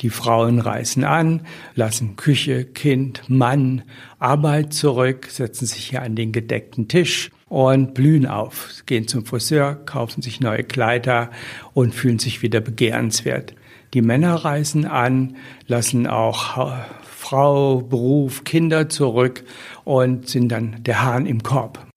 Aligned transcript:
Die 0.00 0.10
Frauen 0.10 0.60
reisen 0.60 1.04
an, 1.04 1.42
lassen 1.74 2.16
Küche, 2.16 2.64
Kind, 2.64 3.24
Mann, 3.28 3.82
Arbeit 4.18 4.72
zurück, 4.72 5.26
setzen 5.28 5.66
sich 5.66 5.90
hier 5.90 6.02
an 6.02 6.16
den 6.16 6.32
gedeckten 6.32 6.88
Tisch 6.88 7.30
und 7.48 7.92
blühen 7.92 8.26
auf, 8.26 8.82
gehen 8.86 9.08
zum 9.08 9.26
Friseur, 9.26 9.74
kaufen 9.74 10.22
sich 10.22 10.40
neue 10.40 10.64
Kleider 10.64 11.30
und 11.74 11.94
fühlen 11.94 12.18
sich 12.18 12.40
wieder 12.40 12.60
begehrenswert. 12.60 13.54
Die 13.92 14.02
Männer 14.02 14.36
reisen 14.36 14.86
an, 14.86 15.36
lassen 15.66 16.06
auch 16.06 16.72
Frau, 17.02 17.82
Beruf, 17.82 18.44
Kinder 18.44 18.88
zurück 18.88 19.44
und 19.84 20.28
sind 20.28 20.48
dann 20.48 20.82
der 20.82 21.02
Hahn 21.02 21.26
im 21.26 21.42
Korb. 21.42 21.89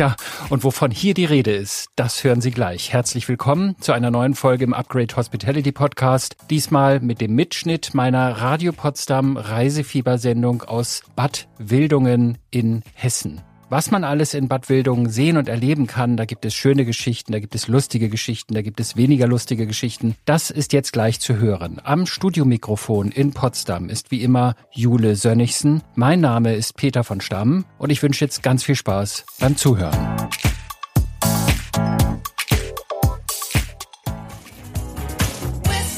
Tja, 0.00 0.16
und 0.48 0.64
wovon 0.64 0.90
hier 0.90 1.12
die 1.12 1.26
Rede 1.26 1.50
ist, 1.54 1.90
das 1.94 2.24
hören 2.24 2.40
Sie 2.40 2.52
gleich. 2.52 2.90
Herzlich 2.90 3.28
willkommen 3.28 3.76
zu 3.80 3.92
einer 3.92 4.10
neuen 4.10 4.34
Folge 4.34 4.64
im 4.64 4.72
Upgrade 4.72 5.14
Hospitality 5.14 5.72
Podcast. 5.72 6.38
Diesmal 6.48 7.00
mit 7.00 7.20
dem 7.20 7.34
Mitschnitt 7.34 7.92
meiner 7.92 8.40
Radio 8.40 8.72
Potsdam 8.72 9.36
Reisefiebersendung 9.36 10.62
aus 10.62 11.02
Bad 11.16 11.48
Wildungen 11.58 12.38
in 12.50 12.82
Hessen 12.94 13.42
was 13.70 13.90
man 13.90 14.04
alles 14.04 14.34
in 14.34 14.48
Bad 14.48 14.68
Wildungen 14.68 15.08
sehen 15.08 15.36
und 15.36 15.48
erleben 15.48 15.86
kann. 15.86 16.16
Da 16.16 16.24
gibt 16.26 16.44
es 16.44 16.52
schöne 16.52 16.84
Geschichten, 16.84 17.32
da 17.32 17.38
gibt 17.38 17.54
es 17.54 17.68
lustige 17.68 18.08
Geschichten, 18.08 18.54
da 18.54 18.62
gibt 18.62 18.80
es 18.80 18.96
weniger 18.96 19.26
lustige 19.26 19.66
Geschichten. 19.66 20.16
Das 20.24 20.50
ist 20.50 20.72
jetzt 20.72 20.92
gleich 20.92 21.20
zu 21.20 21.36
hören. 21.36 21.80
Am 21.82 22.04
Studiomikrofon 22.04 23.10
in 23.12 23.32
Potsdam 23.32 23.88
ist 23.88 24.10
wie 24.10 24.22
immer 24.22 24.56
Jule 24.72 25.16
Sönnigsen. 25.16 25.82
Mein 25.94 26.20
Name 26.20 26.54
ist 26.54 26.76
Peter 26.76 27.04
von 27.04 27.20
Stamm 27.20 27.64
und 27.78 27.90
ich 27.90 28.02
wünsche 28.02 28.24
jetzt 28.24 28.42
ganz 28.42 28.64
viel 28.64 28.74
Spaß 28.74 29.24
beim 29.38 29.56
Zuhören. 29.56 30.28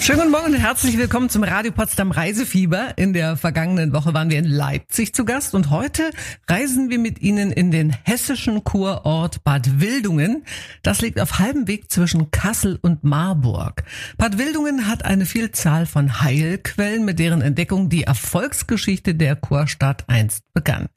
Schönen 0.03 0.19
guten 0.19 0.33
Morgen 0.33 0.47
und 0.47 0.55
herzlich 0.55 0.99
willkommen 0.99 1.29
zum 1.29 1.45
Radio 1.45 1.71
Potsdam 1.71 2.11
Reisefieber. 2.11 2.95
In 2.97 3.13
der 3.13 3.37
vergangenen 3.37 3.93
Woche 3.93 4.13
waren 4.13 4.31
wir 4.31 4.39
in 4.41 4.47
Leipzig 4.47 5.15
zu 5.15 5.25
Gast 5.25 5.55
und 5.55 5.71
heute 5.71 6.11
reisen 6.51 6.91
wir 6.91 6.99
mit 6.99 7.23
Ihnen 7.23 7.53
in 7.53 7.71
den 7.71 7.95
hessischen 8.03 8.65
Kurort 8.65 9.45
Bad 9.45 9.81
Wildungen. 9.81 10.43
Das 10.83 11.03
liegt 11.03 11.21
auf 11.21 11.39
halbem 11.39 11.69
Weg 11.69 11.89
zwischen 11.89 12.33
Kassel 12.33 12.81
und 12.83 13.05
Marburg. 13.05 13.85
Bad 14.19 14.39
Wildungen 14.39 14.89
hat 14.89 15.05
eine 15.05 15.25
Vielzahl 15.25 15.87
von 15.87 16.21
Heilquellen, 16.21 17.05
mit 17.05 17.21
deren 17.21 17.41
Entdeckung 17.41 17.89
die 17.89 18.03
Erfolgsgeschichte 18.03 19.15
der 19.15 19.37
Kurstadt 19.37 20.03
einst 20.09 20.43
begann. 20.53 20.89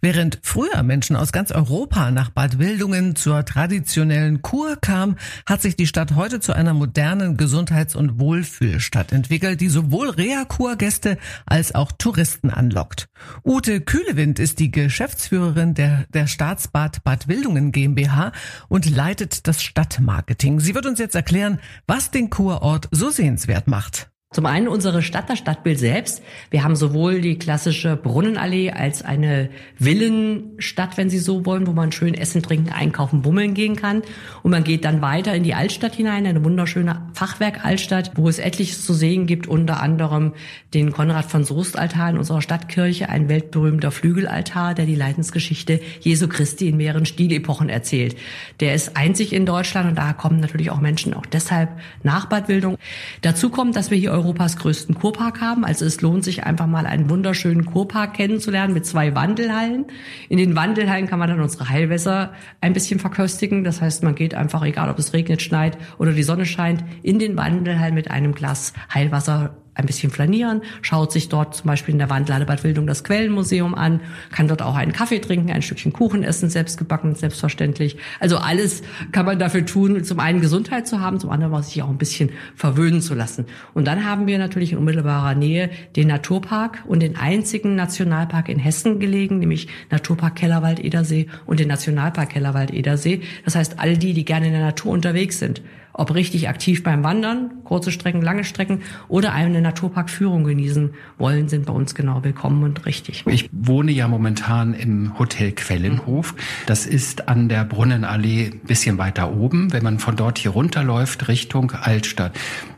Während 0.00 0.38
früher 0.44 0.84
Menschen 0.84 1.16
aus 1.16 1.32
ganz 1.32 1.50
Europa 1.50 2.12
nach 2.12 2.30
Bad 2.30 2.60
Wildungen 2.60 3.16
zur 3.16 3.44
traditionellen 3.44 4.40
Kur 4.40 4.76
kamen, 4.80 5.16
hat 5.46 5.62
sich 5.62 5.74
die 5.74 5.88
Stadt 5.88 6.14
heute 6.14 6.38
zu 6.38 6.52
einer 6.52 6.74
modernen 6.74 7.36
Gesundheits- 7.36 7.96
und 7.96 8.20
Wohlfühl 8.20 8.51
Wohlfühlstadt 8.52 9.12
entwickelt, 9.12 9.60
die 9.60 9.68
sowohl 9.68 10.10
Reha-Kurgäste 10.10 11.18
als 11.46 11.74
auch 11.74 11.92
Touristen 11.92 12.50
anlockt. 12.50 13.08
Ute 13.44 13.80
Kühlewind 13.80 14.38
ist 14.38 14.58
die 14.58 14.70
Geschäftsführerin 14.70 15.74
der, 15.74 16.04
der 16.12 16.26
Staatsbad 16.26 17.02
Bad 17.04 17.28
Wildungen 17.28 17.72
GmbH 17.72 18.32
und 18.68 18.88
leitet 18.90 19.46
das 19.46 19.62
Stadtmarketing. 19.62 20.60
Sie 20.60 20.74
wird 20.74 20.86
uns 20.86 20.98
jetzt 20.98 21.14
erklären, 21.14 21.60
was 21.86 22.10
den 22.10 22.30
Kurort 22.30 22.88
so 22.90 23.10
sehenswert 23.10 23.68
macht. 23.68 24.11
Zum 24.32 24.46
einen 24.46 24.66
unsere 24.66 25.02
Stadt, 25.02 25.28
das 25.28 25.38
Stadtbild 25.38 25.78
selbst. 25.78 26.22
Wir 26.50 26.64
haben 26.64 26.74
sowohl 26.74 27.20
die 27.20 27.38
klassische 27.38 27.96
Brunnenallee 27.96 28.70
als 28.70 29.02
eine 29.02 29.50
Villenstadt, 29.78 30.96
wenn 30.96 31.10
Sie 31.10 31.18
so 31.18 31.44
wollen, 31.44 31.66
wo 31.66 31.72
man 31.72 31.92
schön 31.92 32.14
essen, 32.14 32.42
trinken, 32.42 32.72
einkaufen, 32.72 33.20
bummeln 33.20 33.52
gehen 33.52 33.76
kann. 33.76 34.02
Und 34.42 34.50
man 34.50 34.64
geht 34.64 34.86
dann 34.86 35.02
weiter 35.02 35.34
in 35.34 35.42
die 35.42 35.52
Altstadt 35.52 35.94
hinein, 35.94 36.26
eine 36.26 36.42
wunderschöne 36.42 37.10
Fachwerk-Altstadt, 37.12 38.12
wo 38.14 38.26
es 38.26 38.38
etliches 38.38 38.86
zu 38.86 38.94
sehen 38.94 39.26
gibt, 39.26 39.46
unter 39.46 39.82
anderem 39.82 40.32
den 40.72 40.92
Konrad 40.92 41.26
von 41.26 41.44
Soest-Altar 41.44 42.10
in 42.10 42.16
unserer 42.16 42.40
Stadtkirche, 42.40 43.10
ein 43.10 43.28
weltberühmter 43.28 43.90
Flügelaltar, 43.90 44.74
der 44.74 44.86
die 44.86 44.94
Leidensgeschichte 44.94 45.80
Jesu 46.00 46.26
Christi 46.26 46.68
in 46.68 46.78
mehreren 46.78 47.04
Stilepochen 47.04 47.68
erzählt. 47.68 48.16
Der 48.60 48.74
ist 48.74 48.96
einzig 48.96 49.34
in 49.34 49.44
Deutschland 49.44 49.90
und 49.90 49.98
da 49.98 50.14
kommen 50.14 50.40
natürlich 50.40 50.70
auch 50.70 50.80
Menschen 50.80 51.12
auch 51.12 51.26
deshalb 51.26 51.68
nach 52.02 52.26
Bad 52.26 52.48
Wildung. 52.48 52.78
Dazu 53.20 53.50
kommt, 53.50 53.76
dass 53.76 53.90
wir 53.90 53.98
hier 53.98 54.21
Europas 54.22 54.56
größten 54.56 54.94
Kurpark 54.94 55.40
haben. 55.40 55.64
Also 55.64 55.84
es 55.84 56.00
lohnt 56.00 56.22
sich 56.22 56.44
einfach 56.44 56.68
mal 56.68 56.86
einen 56.86 57.10
wunderschönen 57.10 57.64
Kurpark 57.64 58.14
kennenzulernen 58.14 58.72
mit 58.72 58.86
zwei 58.86 59.16
Wandelhallen. 59.16 59.86
In 60.28 60.38
den 60.38 60.54
Wandelhallen 60.54 61.08
kann 61.08 61.18
man 61.18 61.28
dann 61.28 61.40
unsere 61.40 61.68
Heilwässer 61.68 62.32
ein 62.60 62.72
bisschen 62.72 63.00
verköstigen. 63.00 63.64
Das 63.64 63.82
heißt, 63.82 64.04
man 64.04 64.14
geht 64.14 64.34
einfach, 64.34 64.62
egal 64.64 64.90
ob 64.90 64.98
es 65.00 65.12
regnet, 65.12 65.42
schneit 65.42 65.76
oder 65.98 66.12
die 66.12 66.22
Sonne 66.22 66.46
scheint, 66.46 66.84
in 67.02 67.18
den 67.18 67.36
Wandelhallen 67.36 67.94
mit 67.94 68.10
einem 68.12 68.32
Glas 68.32 68.74
Heilwasser 68.94 69.56
ein 69.74 69.86
bisschen 69.86 70.10
flanieren, 70.10 70.62
schaut 70.82 71.12
sich 71.12 71.28
dort 71.28 71.54
zum 71.54 71.66
Beispiel 71.66 71.92
in 71.92 71.98
der 71.98 72.10
Wandlade 72.10 72.44
Bad 72.44 72.62
Wildung 72.62 72.86
das 72.86 73.04
Quellenmuseum 73.04 73.74
an, 73.74 74.00
kann 74.30 74.48
dort 74.48 74.60
auch 74.60 74.74
einen 74.74 74.92
Kaffee 74.92 75.18
trinken, 75.18 75.50
ein 75.50 75.62
Stückchen 75.62 75.92
Kuchen 75.92 76.22
essen, 76.22 76.50
selbst 76.50 76.76
gebacken, 76.76 77.14
selbstverständlich. 77.14 77.96
Also 78.20 78.36
alles 78.36 78.82
kann 79.12 79.24
man 79.24 79.38
dafür 79.38 79.64
tun, 79.64 80.04
zum 80.04 80.20
einen 80.20 80.40
Gesundheit 80.40 80.86
zu 80.86 81.00
haben, 81.00 81.18
zum 81.18 81.30
anderen 81.30 81.62
sich 81.62 81.82
auch 81.82 81.88
ein 81.88 81.98
bisschen 81.98 82.30
verwöhnen 82.54 83.00
zu 83.00 83.14
lassen. 83.14 83.46
Und 83.74 83.86
dann 83.86 84.04
haben 84.04 84.26
wir 84.26 84.38
natürlich 84.38 84.72
in 84.72 84.78
unmittelbarer 84.78 85.34
Nähe 85.34 85.70
den 85.96 86.08
Naturpark 86.08 86.84
und 86.86 87.00
den 87.00 87.16
einzigen 87.16 87.74
Nationalpark 87.74 88.48
in 88.48 88.58
Hessen 88.58 89.00
gelegen, 89.00 89.38
nämlich 89.38 89.68
Naturpark 89.90 90.36
Kellerwald-Edersee 90.36 91.28
und 91.46 91.60
den 91.60 91.68
Nationalpark 91.68 92.30
Kellerwald-Edersee. 92.30 93.22
Das 93.44 93.54
heißt, 93.54 93.78
all 93.78 93.96
die, 93.96 94.12
die 94.12 94.24
gerne 94.24 94.46
in 94.46 94.52
der 94.52 94.62
Natur 94.62 94.92
unterwegs 94.92 95.38
sind, 95.38 95.62
ob 95.92 96.14
richtig 96.14 96.48
aktiv 96.48 96.82
beim 96.82 97.04
Wandern, 97.04 97.64
kurze 97.64 97.92
Strecken, 97.92 98.22
lange 98.22 98.44
Strecken 98.44 98.80
oder 99.08 99.32
eine 99.32 99.60
Naturparkführung 99.60 100.44
genießen 100.44 100.94
wollen, 101.18 101.48
sind 101.48 101.66
bei 101.66 101.72
uns 101.72 101.94
genau 101.94 102.24
willkommen 102.24 102.62
und 102.64 102.86
richtig. 102.86 103.24
Ich 103.26 103.48
wohne 103.52 103.92
ja 103.92 104.08
momentan 104.08 104.74
im 104.74 105.18
Hotel 105.18 105.52
Quellenhof. 105.52 106.34
Das 106.66 106.86
ist 106.86 107.28
an 107.28 107.48
der 107.48 107.64
Brunnenallee 107.64 108.52
ein 108.52 108.60
bisschen 108.60 108.98
weiter 108.98 109.32
oben, 109.32 109.72
wenn 109.72 109.82
man 109.82 109.98
von 109.98 110.16
dort 110.16 110.38
hier 110.38 110.52
runterläuft 110.52 111.28
Richtung 111.28 111.72
Altstadt. 111.72 112.32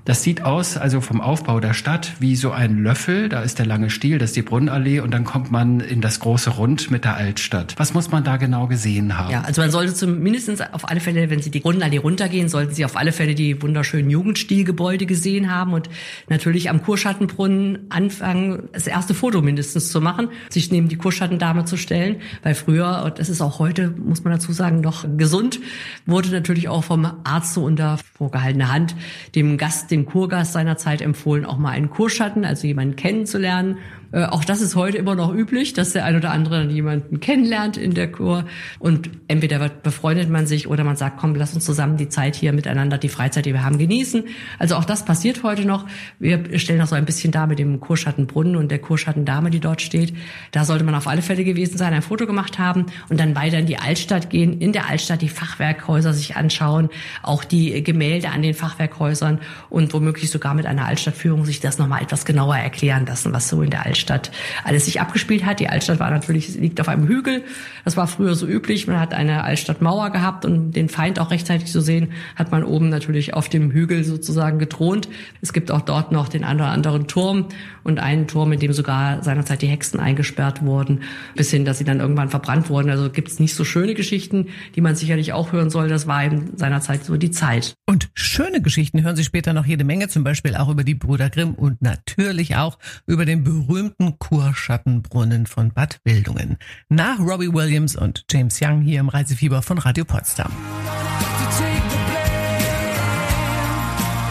Das 0.04 0.22
sieht 0.22 0.44
aus, 0.44 0.76
also 0.76 1.00
vom 1.00 1.22
Aufbau 1.22 1.60
der 1.60 1.72
Stadt, 1.72 2.12
wie 2.18 2.36
so 2.36 2.50
ein 2.50 2.82
Löffel. 2.82 3.30
Da 3.30 3.40
ist 3.40 3.58
der 3.58 3.64
lange 3.64 3.88
Stiel, 3.88 4.18
das 4.18 4.30
ist 4.30 4.36
die 4.36 4.42
Brunnenallee 4.42 5.00
und 5.00 5.12
dann 5.12 5.24
kommt 5.24 5.50
man 5.50 5.80
in 5.80 6.02
das 6.02 6.20
große 6.20 6.50
Rund 6.50 6.90
mit 6.90 7.06
der 7.06 7.16
Altstadt. 7.16 7.74
Was 7.78 7.94
muss 7.94 8.10
man 8.10 8.22
da 8.22 8.36
genau 8.36 8.66
gesehen 8.66 9.16
haben? 9.16 9.32
Ja, 9.32 9.40
also 9.42 9.62
man 9.62 9.70
sollte 9.70 9.94
zumindest 9.94 10.74
auf 10.74 10.90
alle 10.90 11.00
Fälle, 11.00 11.30
wenn 11.30 11.40
Sie 11.40 11.50
die 11.50 11.60
Brunnenallee 11.60 11.96
runtergehen, 11.96 12.50
sollten 12.50 12.74
Sie 12.74 12.84
auf 12.84 12.98
alle 12.98 13.12
Fälle 13.12 13.34
die 13.34 13.62
wunderschönen 13.62 14.10
Jugendstilgebäude 14.10 15.06
gesehen 15.06 15.50
haben 15.50 15.72
und 15.72 15.88
natürlich 16.28 16.68
am 16.68 16.82
Kurschattenbrunnen 16.82 17.86
anfangen, 17.88 18.68
das 18.72 18.86
erste 18.86 19.14
Foto 19.14 19.40
mindestens 19.40 19.88
zu 19.88 20.02
machen, 20.02 20.28
sich 20.50 20.70
neben 20.70 20.88
die 20.88 20.96
Kurschattendame 20.96 21.64
zu 21.64 21.78
stellen, 21.78 22.16
weil 22.42 22.54
früher, 22.54 23.04
und 23.06 23.18
das 23.20 23.30
ist 23.30 23.40
auch 23.40 23.58
heute, 23.58 23.94
muss 23.96 24.22
man 24.22 24.34
dazu 24.34 24.52
sagen, 24.52 24.82
noch 24.82 25.06
gesund, 25.16 25.60
wurde 26.04 26.28
natürlich 26.28 26.68
auch 26.68 26.84
vom 26.84 27.10
Arzt 27.24 27.54
so 27.54 27.64
unter 27.64 27.96
vorgehaltener 28.18 28.70
Hand 28.70 28.94
dem 29.34 29.56
Gast 29.56 29.93
dem 29.94 30.06
Kurgast 30.06 30.52
seinerzeit 30.52 31.00
empfohlen, 31.00 31.46
auch 31.46 31.56
mal 31.56 31.70
einen 31.70 31.88
Kurschatten, 31.88 32.44
also 32.44 32.66
jemanden 32.66 32.96
kennenzulernen 32.96 33.78
äh, 34.14 34.26
auch 34.26 34.44
das 34.44 34.60
ist 34.60 34.76
heute 34.76 34.96
immer 34.96 35.16
noch 35.16 35.34
üblich, 35.34 35.72
dass 35.72 35.92
der 35.92 36.04
ein 36.04 36.14
oder 36.14 36.30
andere 36.30 36.64
jemanden 36.66 37.18
kennenlernt 37.18 37.76
in 37.76 37.94
der 37.94 38.10
Kur 38.10 38.44
und 38.78 39.10
entweder 39.26 39.68
befreundet 39.68 40.30
man 40.30 40.46
sich 40.46 40.68
oder 40.68 40.84
man 40.84 40.94
sagt, 40.94 41.18
komm, 41.18 41.34
lass 41.34 41.52
uns 41.52 41.64
zusammen 41.64 41.96
die 41.96 42.08
Zeit 42.08 42.36
hier 42.36 42.52
miteinander, 42.52 42.96
die 42.96 43.08
Freizeit, 43.08 43.44
die 43.44 43.52
wir 43.52 43.64
haben, 43.64 43.76
genießen. 43.76 44.24
Also 44.60 44.76
auch 44.76 44.84
das 44.84 45.04
passiert 45.04 45.42
heute 45.42 45.64
noch. 45.64 45.86
Wir 46.20 46.58
stellen 46.60 46.80
auch 46.80 46.86
so 46.86 46.94
ein 46.94 47.04
bisschen 47.04 47.32
da 47.32 47.46
mit 47.48 47.58
dem 47.58 47.80
Kurschattenbrunnen 47.80 48.54
und 48.54 48.70
der 48.70 48.78
Kurschattendame, 48.78 49.50
die 49.50 49.58
dort 49.58 49.82
steht. 49.82 50.14
Da 50.52 50.64
sollte 50.64 50.84
man 50.84 50.94
auf 50.94 51.08
alle 51.08 51.22
Fälle 51.22 51.42
gewesen 51.42 51.76
sein, 51.76 51.92
ein 51.92 52.02
Foto 52.02 52.26
gemacht 52.26 52.60
haben 52.60 52.86
und 53.08 53.18
dann 53.18 53.34
weiter 53.34 53.58
in 53.58 53.66
die 53.66 53.78
Altstadt 53.78 54.30
gehen, 54.30 54.60
in 54.60 54.72
der 54.72 54.88
Altstadt 54.88 55.22
die 55.22 55.28
Fachwerkhäuser 55.28 56.12
sich 56.12 56.36
anschauen, 56.36 56.88
auch 57.22 57.42
die 57.42 57.82
Gemälde 57.82 58.28
an 58.28 58.42
den 58.42 58.54
Fachwerkhäusern 58.54 59.40
und 59.70 59.92
womöglich 59.92 60.30
sogar 60.30 60.54
mit 60.54 60.66
einer 60.66 60.86
Altstadtführung 60.86 61.44
sich 61.44 61.58
das 61.58 61.78
nochmal 61.78 62.02
etwas 62.02 62.24
genauer 62.24 62.56
erklären 62.56 63.06
lassen, 63.06 63.32
was 63.32 63.48
so 63.48 63.60
in 63.62 63.70
der 63.70 63.84
Altstadt 63.84 64.03
Altstadt 64.04 64.30
alles 64.64 64.84
sich 64.84 65.00
abgespielt 65.00 65.46
hat. 65.46 65.60
Die 65.60 65.68
Altstadt 65.68 65.98
war 65.98 66.10
natürlich, 66.10 66.54
liegt 66.56 66.80
auf 66.80 66.88
einem 66.88 67.08
Hügel. 67.08 67.42
Das 67.84 67.96
war 67.96 68.06
früher 68.06 68.34
so 68.34 68.46
üblich. 68.46 68.86
Man 68.86 69.00
hat 69.00 69.14
eine 69.14 69.44
Altstadtmauer 69.44 70.10
gehabt 70.10 70.44
und 70.44 70.72
den 70.72 70.88
Feind 70.88 71.18
auch 71.18 71.30
rechtzeitig 71.30 71.70
zu 71.70 71.80
sehen, 71.80 72.12
hat 72.36 72.50
man 72.50 72.64
oben 72.64 72.88
natürlich 72.88 73.34
auf 73.34 73.48
dem 73.48 73.70
Hügel 73.70 74.04
sozusagen 74.04 74.58
gethront. 74.58 75.08
Es 75.40 75.52
gibt 75.52 75.70
auch 75.70 75.80
dort 75.80 76.12
noch 76.12 76.28
den 76.28 76.44
einen 76.44 76.60
anderen 76.60 77.06
Turm 77.06 77.46
und 77.82 77.98
einen 77.98 78.26
Turm, 78.26 78.52
in 78.52 78.60
dem 78.60 78.72
sogar 78.72 79.22
seinerzeit 79.22 79.62
die 79.62 79.66
Hexen 79.66 80.00
eingesperrt 80.00 80.62
wurden, 80.62 81.00
bis 81.34 81.50
hin, 81.50 81.64
dass 81.64 81.78
sie 81.78 81.84
dann 81.84 82.00
irgendwann 82.00 82.28
verbrannt 82.28 82.68
wurden. 82.68 82.90
Also 82.90 83.10
gibt 83.10 83.28
es 83.28 83.40
nicht 83.40 83.54
so 83.54 83.64
schöne 83.64 83.94
Geschichten, 83.94 84.48
die 84.74 84.80
man 84.80 84.96
sicherlich 84.96 85.32
auch 85.32 85.52
hören 85.52 85.70
soll. 85.70 85.88
Das 85.88 86.06
war 86.06 86.24
eben 86.24 86.56
seinerzeit 86.56 87.04
so 87.04 87.16
die 87.16 87.30
Zeit. 87.30 87.74
Und 87.86 88.10
schöne 88.14 88.60
Geschichten 88.60 89.02
hören 89.02 89.16
Sie 89.16 89.24
später 89.24 89.52
noch 89.52 89.66
jede 89.66 89.84
Menge, 89.84 90.08
zum 90.08 90.24
Beispiel 90.24 90.54
auch 90.56 90.68
über 90.68 90.84
die 90.84 90.94
Brüder 90.94 91.30
Grimm 91.30 91.54
und 91.54 91.82
natürlich 91.82 92.56
auch 92.56 92.78
über 93.06 93.24
den 93.24 93.44
berühmten 93.44 93.83
berühmten 93.84 94.18
Kurschattenbrunnen 94.18 95.46
von 95.46 95.70
Bad 95.72 95.98
Wildungen. 96.04 96.56
Nach 96.88 97.18
Robbie 97.18 97.52
Williams 97.52 97.96
und 97.96 98.24
James 98.30 98.58
Young 98.62 98.80
hier 98.80 99.00
im 99.00 99.10
Reisefieber 99.10 99.60
von 99.60 99.76
Radio 99.78 100.04
Potsdam. 100.06 100.50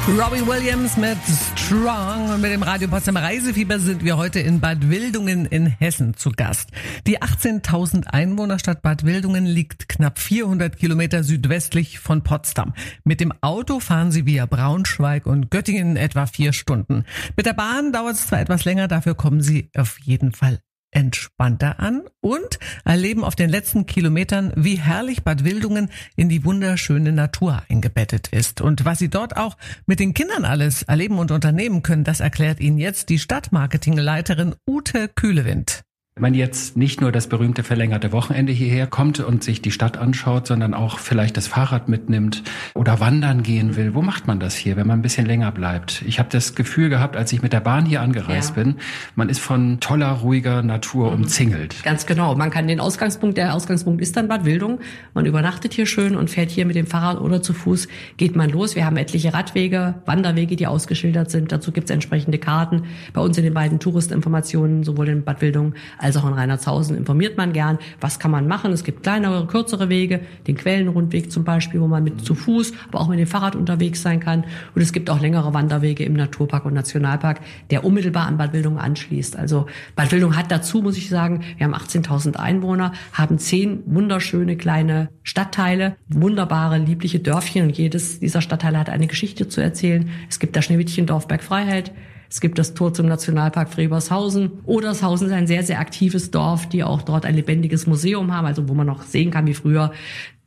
Robbie 0.06 0.46
Williams 0.46 0.98
mit 0.98 1.18
Strong 1.56 2.30
und 2.30 2.42
mit 2.42 2.52
dem 2.52 2.62
Radio 2.62 2.90
Potsdam 2.90 3.16
Reisefieber 3.16 3.80
sind 3.80 4.04
wir 4.04 4.18
heute 4.18 4.42
in 4.42 4.60
Bad 4.60 4.90
Wildungen 4.90 5.46
in 5.46 5.66
Hessen 5.66 6.14
zu 6.18 6.32
Gast. 6.32 6.72
Die 7.08 7.22
18.000 7.22 8.08
Einwohnerstadt 8.08 8.82
Bad 8.82 9.06
Wildungen 9.06 9.46
liegt 9.46 9.88
knapp 9.88 10.20
400 10.20 10.76
Kilometer 10.76 11.24
südwestlich 11.24 12.00
von 12.00 12.22
Potsdam. 12.22 12.74
Mit 13.06 13.22
dem 13.22 13.32
Auto 13.40 13.80
fahren 13.80 14.12
Sie 14.12 14.26
via 14.26 14.46
Braunschweig 14.46 15.26
und 15.26 15.50
Göttingen 15.50 15.96
etwa 15.96 16.26
vier 16.26 16.52
Stunden. 16.52 17.06
Mit 17.38 17.46
der 17.46 17.54
Bahn 17.54 17.94
dauert 17.94 18.16
es 18.16 18.28
zwar 18.28 18.42
etwas 18.42 18.66
länger, 18.66 18.90
dafür 18.90 19.16
kommen 19.16 19.40
Sie 19.40 19.70
auf 19.74 20.00
jeden 20.00 20.34
Fall 20.34 20.60
entspannter 20.96 21.80
an 21.80 22.04
und 22.22 22.60
erleben 22.86 23.24
auf 23.24 23.36
den 23.36 23.50
letzten 23.50 23.86
Kilometern, 23.86 24.54
wie 24.56 24.76
herrlich 24.76 25.24
Bad 25.24 25.44
Wildungen 25.44 25.90
in 26.16 26.30
die 26.30 26.46
wunderschöne 26.46 27.12
Natur 27.12 27.64
eingebettet 27.70 28.30
ist. 28.30 28.62
Und 28.62 28.86
was 28.86 29.00
Sie 29.00 29.10
dort 29.10 29.38
auch 29.38 29.58
mit 29.86 30.00
den 30.00 30.14
Kindern 30.14 30.46
alles 30.46 30.84
erleben 30.84 31.20
und 31.20 31.32
unternehmen 31.32 31.84
können, 31.84 32.04
das 32.04 32.20
erklärt 32.20 32.60
Ihnen 32.60 32.78
jetzt 32.78 33.10
die 33.10 33.20
Stadtmarketingleiterin 33.20 34.56
Ute 34.68 35.08
Kühlewind. 35.10 35.84
Wenn 36.16 36.22
man 36.22 36.34
jetzt 36.36 36.78
nicht 36.78 37.02
nur 37.02 37.12
das 37.12 37.26
berühmte 37.26 37.64
verlängerte 37.64 38.12
Wochenende 38.12 38.54
hierher 38.54 38.86
kommt 38.86 39.20
und 39.20 39.44
sich 39.44 39.64
die 39.64 39.72
Stadt 39.72 39.98
anschaut, 39.98 40.46
sondern 40.46 40.76
auch 40.76 41.00
vielleicht 41.00 41.38
das 41.38 41.48
Fahrrad 41.48 41.90
mitnimmt 41.90 42.44
oder 42.76 43.00
wandern 43.00 43.42
gehen 43.42 43.76
will, 43.76 43.96
wo 43.96 44.04
macht 44.04 44.28
man 44.28 44.40
das 44.40 44.56
hier, 44.56 44.76
wenn 44.76 44.86
man 44.86 45.00
ein 45.00 45.02
bisschen 45.02 45.26
länger 45.26 45.52
bleibt? 45.52 46.04
Ich 46.06 46.20
habe 46.20 46.30
das 46.32 46.54
Gefühl 46.54 46.90
gehabt, 46.90 47.18
als 47.18 47.34
ich 47.34 47.42
mit 47.42 47.52
der 47.52 47.62
Bahn 47.62 47.88
hier 47.88 48.02
angereist 48.02 48.56
ja. 48.56 48.62
bin, 48.62 48.76
man 49.16 49.28
ist 49.28 49.40
von 49.40 49.80
toller, 49.80 50.12
ruhiger 50.12 50.62
Natur 50.62 51.08
mhm. 51.08 51.24
umzingelt. 51.24 51.82
Ganz 51.82 52.06
genau. 52.06 52.36
Man 52.36 52.52
kann 52.52 52.68
den 52.68 52.80
Ausgangspunkt, 52.80 53.36
der 53.36 53.56
Ausgangspunkt 53.56 54.00
ist 54.00 54.16
dann 54.16 54.28
Bad 54.28 54.46
Wildung. 54.46 54.82
Man 55.16 55.26
übernachtet 55.26 55.74
hier 55.74 55.88
schön 55.88 56.16
und 56.16 56.30
fährt 56.30 56.52
hier 56.52 56.68
mit 56.68 56.76
dem 56.76 56.86
Fahrrad 56.86 57.20
oder 57.22 57.42
zu 57.42 57.54
Fuß, 57.54 57.88
geht 58.18 58.36
man 58.36 58.52
los. 58.52 58.76
Wir 58.76 58.86
haben 58.86 58.98
etliche 58.98 59.34
Radwege, 59.34 59.96
Wanderwege, 60.06 60.58
die 60.58 60.68
ausgeschildert 60.68 61.32
sind. 61.32 61.52
Dazu 61.52 61.72
gibt 61.72 61.90
es 61.90 61.92
entsprechende 61.92 62.38
Karten. 62.38 62.84
Bei 63.14 63.22
uns 63.22 63.36
in 63.40 63.44
den 63.44 63.56
beiden 63.56 63.80
Touristinformationen, 63.80 64.84
sowohl 64.84 65.10
in 65.10 65.24
Bad 65.24 65.42
Wildung 65.42 65.74
als 66.04 66.18
auch 66.18 66.28
in 66.28 66.34
Rheinlandshausen 66.34 66.98
informiert 66.98 67.38
man 67.38 67.54
gern, 67.54 67.80
was 68.02 68.20
kann 68.20 68.32
man 68.32 68.48
machen. 68.48 68.72
Es 68.74 68.84
gibt 68.84 69.04
kleinere, 69.04 69.48
kürzere 69.48 69.90
Wege, 69.90 70.22
den 70.48 70.56
Quellenrundweg 70.56 71.32
zum 71.32 71.44
Beispiel, 71.44 71.80
wo 71.82 71.88
man 71.88 72.04
mit 72.04 72.26
zu 72.26 72.36
Fuß, 72.36 72.74
aber 72.90 73.00
auch 73.00 73.08
mit 73.08 73.20
dem 73.20 73.28
Fahrrad 73.28 73.56
unterwegs 73.56 74.02
sein 74.02 74.20
kann. 74.20 74.46
Und 74.76 74.82
es 74.82 74.92
gibt 74.92 75.10
auch 75.10 75.22
längere 75.22 75.54
Wanderwege 75.54 76.04
im 76.04 76.14
Naturpark 76.14 76.66
und 76.66 76.74
Nationalpark, 76.74 77.40
der 77.72 77.86
unmittelbar 77.86 78.28
an 78.28 78.38
Bad 78.38 78.54
Wildung 78.54 78.78
anschließt. 78.78 79.38
Also 79.38 79.68
Bad 79.96 80.12
Wildung 80.12 80.36
hat 80.36 80.52
dazu, 80.52 80.82
muss 80.82 80.98
ich 80.98 81.10
sagen, 81.10 81.44
wir 81.58 81.66
haben 81.66 81.76
18.000 81.76 82.36
Einwohner, 82.36 82.94
haben 83.14 83.38
zehn 83.38 83.84
wunderschöne 83.86 84.58
kleine 84.58 85.10
Stadtteile, 85.24 85.96
wunderbare, 86.10 86.78
liebliche 86.78 87.20
Dörfchen 87.20 87.64
und 87.64 87.78
jedes 87.78 88.20
dieser 88.20 88.42
Stadtteile 88.42 88.80
hat 88.80 88.90
eine 88.90 89.08
Geschichte 89.08 89.48
zu 89.48 89.62
erzählen. 89.62 90.10
Es 90.30 90.40
gibt 90.40 90.56
das 90.56 90.66
Schneewittchendorf 90.66 91.28
Bergfreiheit, 91.28 91.92
es 92.34 92.42
gibt 92.42 92.58
das 92.58 92.74
Tor 92.74 92.92
zum 92.96 93.06
Nationalpark 93.06 93.70
Frebershausen. 93.70 94.54
Odershausen 94.66 95.28
ist 95.28 95.34
ein 95.34 95.46
sehr, 95.46 95.62
sehr 95.62 95.80
aktives 95.80 96.32
Dorf, 96.32 96.68
die 96.68 96.84
auch 96.84 97.04
dort 97.04 97.28
ein 97.28 97.36
lebendiges 97.36 97.86
Museum 97.86 98.34
haben, 98.34 98.48
also 98.48 98.68
wo 98.68 98.74
man 98.74 98.88
noch 98.88 99.04
sehen 99.04 99.30
kann, 99.30 99.46
wie 99.46 99.54
früher 99.54 99.92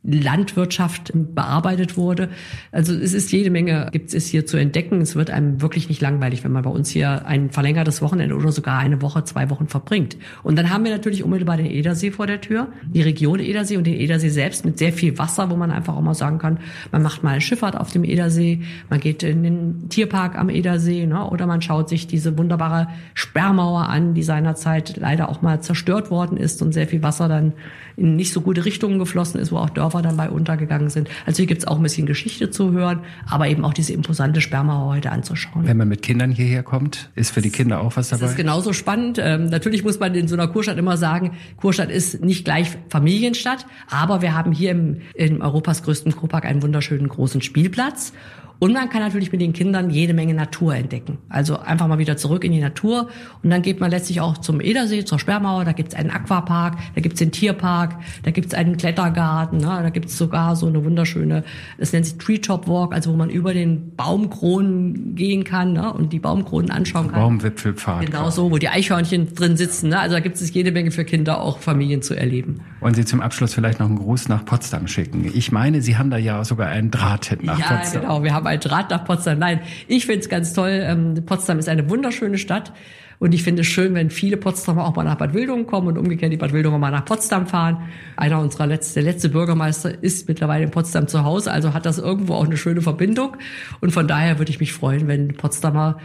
Landwirtschaft 0.03 1.11
bearbeitet 1.13 1.97
wurde. 1.97 2.29
Also 2.71 2.93
es 2.93 3.13
ist 3.13 3.31
jede 3.31 3.49
Menge, 3.49 3.89
gibt 3.91 4.13
es 4.13 4.27
hier 4.27 4.45
zu 4.45 4.55
entdecken. 4.55 5.01
Es 5.01 5.15
wird 5.15 5.29
einem 5.29 5.61
wirklich 5.61 5.89
nicht 5.89 6.01
langweilig, 6.01 6.43
wenn 6.43 6.51
man 6.51 6.63
bei 6.63 6.69
uns 6.69 6.89
hier 6.89 7.25
ein 7.25 7.49
verlängertes 7.49 8.01
Wochenende 8.01 8.35
oder 8.35 8.51
sogar 8.51 8.79
eine 8.79 9.01
Woche, 9.01 9.25
zwei 9.25 9.49
Wochen 9.49 9.67
verbringt. 9.67 10.15
Und 10.43 10.57
dann 10.57 10.69
haben 10.69 10.85
wir 10.85 10.91
natürlich 10.91 11.23
unmittelbar 11.23 11.57
den 11.57 11.65
Edersee 11.65 12.11
vor 12.11 12.25
der 12.25 12.39
Tür, 12.39 12.67
die 12.87 13.01
Region 13.01 13.39
Edersee 13.39 13.75
und 13.75 13.85
den 13.85 13.95
Edersee 13.95 14.29
selbst 14.29 14.63
mit 14.65 14.77
sehr 14.77 14.93
viel 14.93 15.17
Wasser, 15.17 15.49
wo 15.49 15.55
man 15.55 15.71
einfach 15.71 15.95
auch 15.95 16.01
mal 16.01 16.13
sagen 16.13 16.37
kann, 16.39 16.59
man 16.91 17.03
macht 17.03 17.23
mal 17.23 17.41
Schifffahrt 17.41 17.75
auf 17.75 17.91
dem 17.91 18.05
Edersee, 18.05 18.61
man 18.89 18.99
geht 18.99 19.23
in 19.23 19.43
den 19.43 19.89
Tierpark 19.89 20.37
am 20.37 20.49
Edersee 20.49 21.05
ne, 21.05 21.29
oder 21.29 21.47
man 21.47 21.61
schaut 21.61 21.89
sich 21.89 22.07
diese 22.07 22.37
wunderbare 22.37 22.87
Sperrmauer 23.13 23.89
an, 23.89 24.13
die 24.13 24.23
seinerzeit 24.23 24.95
leider 24.97 25.27
auch 25.27 25.41
mal 25.41 25.61
zerstört 25.61 26.11
worden 26.11 26.37
ist 26.37 26.61
und 26.61 26.71
sehr 26.71 26.87
viel 26.87 27.03
Wasser 27.03 27.27
dann 27.27 27.53
in 27.97 28.15
nicht 28.15 28.31
so 28.31 28.41
gute 28.41 28.63
Richtungen 28.63 28.99
geflossen 28.99 29.41
ist, 29.41 29.51
wo 29.51 29.57
auch 29.57 29.71
Dörfer 29.71 30.03
dabei 30.03 30.29
untergegangen 30.29 30.89
sind. 30.89 31.09
Also 31.25 31.37
hier 31.37 31.47
gibt's 31.47 31.65
auch 31.65 31.77
ein 31.77 31.83
bisschen 31.83 32.05
Geschichte 32.05 32.51
zu 32.51 32.71
hören, 32.71 33.01
aber 33.27 33.47
eben 33.47 33.65
auch 33.65 33.73
diese 33.73 33.91
imposante 33.91 34.39
Sperrmauer 34.39 34.93
heute 34.93 35.11
anzuschauen. 35.11 35.65
Wenn 35.65 35.77
man 35.77 35.87
mit 35.87 36.03
Kindern 36.03 36.31
hierher 36.31 36.61
kommt, 36.61 37.09
ist 37.15 37.31
für 37.31 37.41
die 37.41 37.49
Kinder 37.49 37.81
auch 37.81 37.97
was 37.97 38.09
dabei? 38.09 38.21
Das 38.21 38.31
ist 38.31 38.37
genauso 38.37 38.71
spannend. 38.71 39.19
Ähm, 39.19 39.47
natürlich 39.47 39.83
muss 39.83 39.99
man 39.99 40.13
in 40.13 40.27
so 40.27 40.35
einer 40.35 40.47
Kurstadt 40.47 40.77
immer 40.77 40.95
sagen, 40.95 41.31
Kurstadt 41.57 41.89
ist 41.89 42.23
nicht 42.23 42.45
gleich 42.45 42.69
Familienstadt, 42.89 43.65
aber 43.89 44.21
wir 44.21 44.35
haben 44.35 44.51
hier 44.51 44.71
im, 44.71 45.01
in 45.15 45.41
Europas 45.41 45.81
größten 45.81 46.15
Kurpark 46.15 46.45
einen 46.45 46.61
wunderschönen 46.61 47.09
großen 47.09 47.41
Spielplatz. 47.41 48.13
Und 48.59 48.73
man 48.73 48.89
kann 48.89 49.01
natürlich 49.01 49.31
mit 49.31 49.41
den 49.41 49.53
Kindern 49.53 49.89
jede 49.89 50.13
Menge 50.13 50.33
Natur 50.33 50.75
entdecken. 50.75 51.19
Also 51.29 51.59
einfach 51.59 51.87
mal 51.87 51.99
wieder 51.99 52.17
zurück 52.17 52.43
in 52.43 52.51
die 52.51 52.59
Natur. 52.59 53.09
Und 53.43 53.49
dann 53.49 53.61
geht 53.61 53.79
man 53.79 53.91
letztlich 53.91 54.21
auch 54.21 54.37
zum 54.37 54.61
Edersee, 54.61 55.05
zur 55.05 55.19
Sperrmauer. 55.19 55.65
Da 55.65 55.73
gibt's 55.73 55.93
einen 55.93 56.09
Aquapark, 56.09 56.77
da 56.95 57.01
gibt's 57.01 57.19
den 57.19 57.31
Tierpark, 57.31 57.95
da 58.23 58.31
gibt's 58.31 58.53
einen 58.53 58.77
Klettergarten. 58.77 59.59
Ne? 59.59 59.67
Da 59.67 59.89
gibt's 59.89 60.17
sogar 60.17 60.55
so 60.55 60.67
eine 60.67 60.83
wunderschöne, 60.83 61.43
das 61.77 61.93
nennt 61.93 62.05
sich 62.05 62.17
Treetop 62.17 62.67
Walk, 62.67 62.93
also 62.93 63.11
wo 63.11 63.15
man 63.15 63.29
über 63.29 63.53
den 63.53 63.95
Baumkronen 63.95 65.15
gehen 65.15 65.43
kann 65.43 65.73
ne? 65.73 65.93
und 65.93 66.13
die 66.13 66.19
Baumkronen 66.19 66.71
anschauen 66.71 67.11
kann. 67.11 67.21
Baumwipfelpfad. 67.21 68.05
Genau 68.05 68.29
so, 68.29 68.51
wo 68.51 68.57
die 68.57 68.69
Eichhörnchen 68.69 69.35
drin 69.35 69.57
sitzen. 69.57 69.89
Ne? 69.89 69.99
Also 69.99 70.15
da 70.15 70.19
gibt 70.19 70.35
es 70.35 70.53
jede 70.53 70.71
Menge 70.71 70.91
für 70.91 71.05
Kinder, 71.05 71.41
auch 71.41 71.59
Familien 71.59 72.01
zu 72.01 72.15
erleben. 72.15 72.61
Wollen 72.79 72.93
Sie 72.93 73.05
zum 73.05 73.21
Abschluss 73.21 73.53
vielleicht 73.53 73.79
noch 73.79 73.87
einen 73.87 73.97
Gruß 73.97 74.29
nach 74.29 74.45
Potsdam 74.45 74.87
schicken? 74.87 75.31
Ich 75.33 75.51
meine, 75.51 75.81
Sie 75.81 75.97
haben 75.97 76.09
da 76.09 76.17
ja 76.17 76.43
sogar 76.43 76.67
einen 76.67 76.91
Draht 76.91 77.25
hin 77.25 77.39
nach 77.41 77.59
ja, 77.59 77.77
Potsdam. 77.77 78.03
Ja, 78.03 78.07
genau. 78.09 78.23
Wir 78.23 78.33
haben 78.33 78.47
ein 78.47 78.59
Draht 78.59 78.91
nach 78.91 79.03
Potsdam. 79.03 79.39
Nein, 79.39 79.61
ich 79.87 80.05
finde 80.05 80.19
es 80.19 80.29
ganz 80.29 80.53
toll. 80.53 80.81
Ähm, 80.83 81.15
Potsdam 81.25 81.59
ist 81.59 81.69
eine 81.69 81.89
wunderschöne 81.89 82.37
Stadt. 82.37 82.73
Und 83.19 83.33
ich 83.33 83.41
finde 83.41 83.61
es 83.61 83.67
schön, 83.67 83.95
wenn 83.95 84.11
viele 84.11 84.37
Potsdamer 84.37 84.85
auch 84.85 84.95
mal 84.95 85.03
nach 85.03 85.15
Bad 85.15 85.33
Wildungen 85.33 85.65
kommen 85.65 85.87
und 85.87 85.97
umgekehrt 85.97 86.31
die 86.31 86.37
Bad 86.37 86.53
Wildunger 86.53 86.77
mal 86.77 86.91
nach 86.91 87.05
Potsdam 87.05 87.47
fahren. 87.47 87.89
Einer 88.15 88.39
unserer 88.39 88.67
letzten, 88.67 89.01
der 89.01 89.11
letzte 89.11 89.29
Bürgermeister 89.29 90.03
ist 90.03 90.27
mittlerweile 90.27 90.65
in 90.65 90.71
Potsdam 90.71 91.07
zu 91.07 91.23
Hause, 91.23 91.51
also 91.51 91.73
hat 91.73 91.87
das 91.87 91.97
irgendwo 91.97 92.35
auch 92.35 92.45
eine 92.45 92.57
schöne 92.57 92.81
Verbindung. 92.81 93.35
Und 93.81 93.91
von 93.91 94.07
daher 94.07 94.37
würde 94.37 94.51
ich 94.51 94.59
mich 94.59 94.71
freuen, 94.71 95.07
wenn 95.07 95.29
Potsdamer 95.29 95.97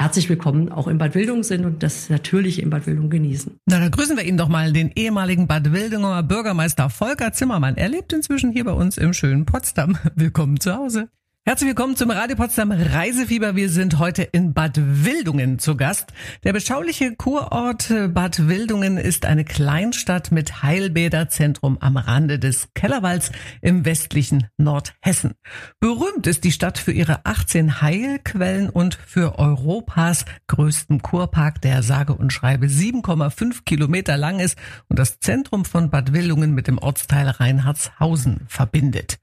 herzlich 0.00 0.30
willkommen 0.30 0.72
auch 0.72 0.88
in 0.88 0.96
Bad 0.96 1.14
Wildungen 1.14 1.42
sind 1.42 1.66
und 1.66 1.82
das 1.82 2.08
natürlich 2.08 2.62
in 2.62 2.70
Bad 2.70 2.86
Wildungen 2.86 3.10
genießen. 3.10 3.58
Na, 3.66 3.80
da 3.80 3.88
grüßen 3.90 4.16
wir 4.16 4.24
Ihnen 4.24 4.38
doch 4.38 4.48
mal 4.48 4.72
den 4.72 4.90
ehemaligen 4.94 5.46
Bad 5.46 5.72
Wildunger 5.72 6.22
Bürgermeister 6.22 6.88
Volker 6.88 7.32
Zimmermann. 7.34 7.76
Er 7.76 7.90
lebt 7.90 8.12
inzwischen 8.14 8.50
hier 8.50 8.64
bei 8.64 8.72
uns 8.72 8.96
im 8.96 9.12
schönen 9.12 9.44
Potsdam. 9.44 9.98
Willkommen 10.14 10.58
zu 10.58 10.74
Hause. 10.74 11.10
Herzlich 11.46 11.68
willkommen 11.68 11.96
zum 11.96 12.10
Radio 12.10 12.36
Potsdam 12.36 12.70
Reisefieber. 12.70 13.56
Wir 13.56 13.70
sind 13.70 13.98
heute 13.98 14.22
in 14.22 14.52
Bad 14.52 14.74
Wildungen 14.76 15.58
zu 15.58 15.74
Gast. 15.74 16.12
Der 16.44 16.52
beschauliche 16.52 17.16
Kurort 17.16 17.90
Bad 18.12 18.46
Wildungen 18.46 18.98
ist 18.98 19.24
eine 19.24 19.46
Kleinstadt 19.46 20.32
mit 20.32 20.62
Heilbäderzentrum 20.62 21.78
am 21.80 21.96
Rande 21.96 22.38
des 22.38 22.68
Kellerwalds 22.74 23.32
im 23.62 23.86
westlichen 23.86 24.48
Nordhessen. 24.58 25.32
Berühmt 25.80 26.26
ist 26.26 26.44
die 26.44 26.52
Stadt 26.52 26.76
für 26.76 26.92
ihre 26.92 27.24
18 27.24 27.80
Heilquellen 27.80 28.68
und 28.68 28.94
für 28.94 29.38
Europas 29.38 30.26
größten 30.46 31.00
Kurpark, 31.00 31.62
der 31.62 31.82
sage 31.82 32.12
und 32.12 32.34
schreibe 32.34 32.66
7,5 32.66 33.64
Kilometer 33.64 34.18
lang 34.18 34.40
ist 34.40 34.58
und 34.88 34.98
das 34.98 35.20
Zentrum 35.20 35.64
von 35.64 35.88
Bad 35.88 36.12
Wildungen 36.12 36.52
mit 36.52 36.68
dem 36.68 36.76
Ortsteil 36.76 37.30
Reinhardshausen 37.30 38.42
verbindet. 38.46 39.18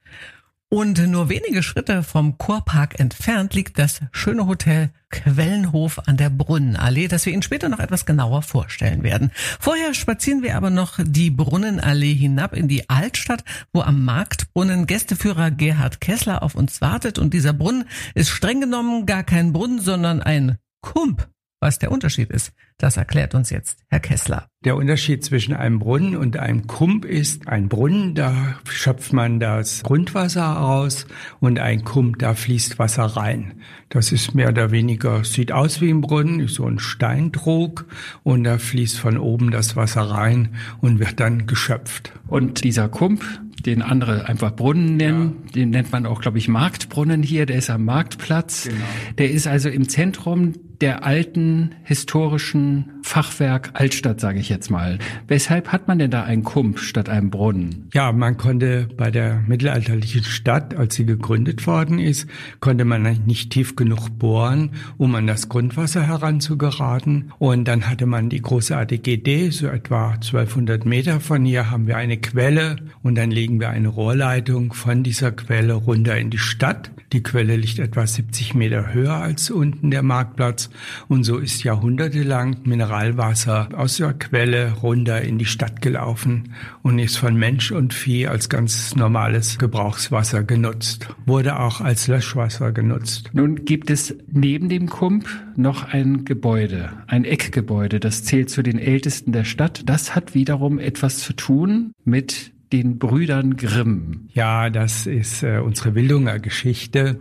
Und 0.69 0.97
nur 1.07 1.29
wenige 1.29 1.63
Schritte 1.63 2.03
vom 2.03 2.37
Kurpark 2.37 2.99
entfernt 2.99 3.53
liegt 3.53 3.79
das 3.79 4.01
schöne 4.11 4.47
Hotel 4.47 4.89
Quellenhof 5.09 5.99
an 6.07 6.17
der 6.17 6.29
Brunnenallee, 6.29 7.07
das 7.07 7.25
wir 7.25 7.31
Ihnen 7.31 7.41
später 7.41 7.69
noch 7.69 7.79
etwas 7.79 8.05
genauer 8.05 8.41
vorstellen 8.41 9.01
werden. 9.01 9.31
Vorher 9.61 9.93
spazieren 9.93 10.43
wir 10.43 10.57
aber 10.57 10.69
noch 10.69 10.99
die 11.01 11.29
Brunnenallee 11.29 12.13
hinab 12.13 12.53
in 12.53 12.67
die 12.67 12.89
Altstadt, 12.89 13.45
wo 13.71 13.79
am 13.79 14.03
Marktbrunnen 14.03 14.87
Gästeführer 14.87 15.51
Gerhard 15.51 16.01
Kessler 16.01 16.43
auf 16.43 16.53
uns 16.55 16.81
wartet. 16.81 17.17
Und 17.17 17.33
dieser 17.33 17.53
Brunnen 17.53 17.85
ist 18.13 18.29
streng 18.29 18.59
genommen 18.59 19.05
gar 19.05 19.23
kein 19.23 19.53
Brunnen, 19.53 19.79
sondern 19.79 20.21
ein 20.21 20.57
Kump. 20.81 21.29
Was 21.59 21.79
der 21.79 21.91
Unterschied 21.91 22.29
ist, 22.29 22.53
das 22.77 22.97
erklärt 22.97 23.33
uns 23.33 23.49
jetzt 23.49 23.79
Herr 23.87 23.99
Kessler. 23.99 24.47
Der 24.63 24.75
Unterschied 24.75 25.23
zwischen 25.23 25.55
einem 25.55 25.79
Brunnen 25.79 26.15
und 26.15 26.37
einem 26.37 26.67
Kump 26.67 27.03
ist, 27.03 27.47
ein 27.47 27.67
Brunnen, 27.67 28.13
da 28.13 28.59
schöpft 28.69 29.11
man 29.11 29.39
das 29.39 29.81
Grundwasser 29.81 30.61
aus 30.61 31.07
und 31.39 31.57
ein 31.57 31.83
Kump, 31.83 32.19
da 32.19 32.35
fließt 32.35 32.77
Wasser 32.77 33.05
rein. 33.05 33.61
Das 33.89 34.11
ist 34.11 34.35
mehr 34.35 34.49
oder 34.49 34.69
weniger, 34.69 35.23
sieht 35.23 35.51
aus 35.51 35.81
wie 35.81 35.89
ein 35.89 36.01
Brunnen, 36.01 36.41
ist 36.41 36.55
so 36.55 36.65
ein 36.67 36.77
Steintrog 36.77 37.85
und 38.21 38.43
da 38.43 38.59
fließt 38.59 38.99
von 38.99 39.17
oben 39.17 39.49
das 39.49 39.75
Wasser 39.75 40.03
rein 40.03 40.55
und 40.79 40.99
wird 40.99 41.19
dann 41.19 41.47
geschöpft. 41.47 42.13
Und 42.27 42.63
dieser 42.63 42.87
Kump, 42.87 43.23
den 43.65 43.81
andere 43.81 44.27
einfach 44.27 44.55
Brunnen 44.55 44.97
nennen. 44.97 45.37
Ja. 45.47 45.51
Den 45.53 45.71
nennt 45.71 45.91
man 45.91 46.05
auch, 46.05 46.21
glaube 46.21 46.37
ich, 46.37 46.47
Marktbrunnen 46.47 47.23
hier. 47.23 47.45
Der 47.45 47.57
ist 47.57 47.69
am 47.69 47.85
Marktplatz. 47.85 48.65
Genau. 48.65 48.85
Der 49.17 49.31
ist 49.31 49.47
also 49.47 49.69
im 49.69 49.89
Zentrum 49.89 50.53
der 50.81 51.05
alten 51.05 51.75
historischen 51.83 52.91
Fachwerk 53.01 53.71
Altstadt, 53.73 54.19
sage 54.19 54.39
ich 54.39 54.49
jetzt 54.49 54.69
mal. 54.69 54.99
Weshalb 55.27 55.71
hat 55.71 55.87
man 55.87 55.97
denn 55.97 56.11
da 56.11 56.23
einen 56.23 56.43
Kump 56.43 56.79
statt 56.79 57.09
einem 57.09 57.29
Brunnen? 57.29 57.89
Ja, 57.93 58.11
man 58.11 58.37
konnte 58.37 58.87
bei 58.97 59.09
der 59.09 59.43
mittelalterlichen 59.47 60.23
Stadt, 60.23 60.75
als 60.75 60.95
sie 60.95 61.05
gegründet 61.05 61.65
worden 61.65 61.99
ist, 61.99 62.27
konnte 62.59 62.85
man 62.85 63.01
nicht 63.25 63.51
tief 63.51 63.75
genug 63.75 64.09
bohren, 64.19 64.71
um 64.97 65.15
an 65.15 65.27
das 65.27 65.49
Grundwasser 65.49 66.05
heranzugeraten. 66.05 67.31
Und 67.39 67.67
dann 67.67 67.89
hatte 67.89 68.05
man 68.05 68.29
die 68.29 68.41
große 68.41 68.75
ADGD, 68.75 69.49
so 69.51 69.67
etwa 69.67 70.11
1200 70.11 70.85
Meter 70.85 71.19
von 71.19 71.45
hier 71.45 71.71
haben 71.71 71.87
wir 71.87 71.97
eine 71.97 72.17
Quelle 72.17 72.77
und 73.03 73.15
dann 73.15 73.31
legen 73.31 73.59
wir 73.59 73.69
eine 73.69 73.87
Rohrleitung 73.87 74.73
von 74.73 75.03
dieser 75.03 75.31
Quelle 75.31 75.73
runter 75.73 76.17
in 76.17 76.29
die 76.29 76.37
Stadt. 76.37 76.91
Die 77.13 77.23
Quelle 77.23 77.55
liegt 77.55 77.79
etwa 77.79 78.05
70 78.05 78.53
Meter 78.53 78.93
höher 78.93 79.15
als 79.15 79.49
unten 79.49 79.91
der 79.91 80.03
Marktplatz 80.03 80.66
und 81.07 81.23
so 81.23 81.37
ist 81.37 81.63
jahrhundertelang 81.63 82.57
Mineralwasser 82.63 83.69
aus 83.75 83.97
der 83.97 84.13
Quelle 84.13 84.73
runter 84.73 85.21
in 85.21 85.37
die 85.37 85.45
Stadt 85.45 85.81
gelaufen 85.81 86.53
und 86.81 86.99
ist 86.99 87.17
von 87.17 87.35
Mensch 87.35 87.71
und 87.71 87.93
Vieh 87.93 88.27
als 88.27 88.49
ganz 88.49 88.95
normales 88.95 89.57
Gebrauchswasser 89.57 90.43
genutzt. 90.43 91.09
Wurde 91.25 91.59
auch 91.59 91.81
als 91.81 92.07
Löschwasser 92.07 92.71
genutzt. 92.71 93.29
Nun 93.33 93.65
gibt 93.65 93.89
es 93.89 94.15
neben 94.31 94.69
dem 94.69 94.87
Kump 94.87 95.27
noch 95.55 95.85
ein 95.85 96.25
Gebäude, 96.25 96.91
ein 97.07 97.25
Eckgebäude, 97.25 97.99
das 97.99 98.23
zählt 98.23 98.49
zu 98.49 98.63
den 98.63 98.79
ältesten 98.79 99.31
der 99.31 99.43
Stadt. 99.43 99.83
Das 99.85 100.15
hat 100.15 100.33
wiederum 100.33 100.79
etwas 100.79 101.19
zu 101.19 101.33
tun 101.33 101.91
mit 102.03 102.51
den 102.71 102.99
Brüdern 102.99 103.55
Grimm. 103.55 104.29
Ja, 104.33 104.69
das 104.69 105.07
ist 105.07 105.43
äh, 105.43 105.59
unsere 105.59 105.95
Wildunger 105.95 106.39
Geschichte. 106.39 107.19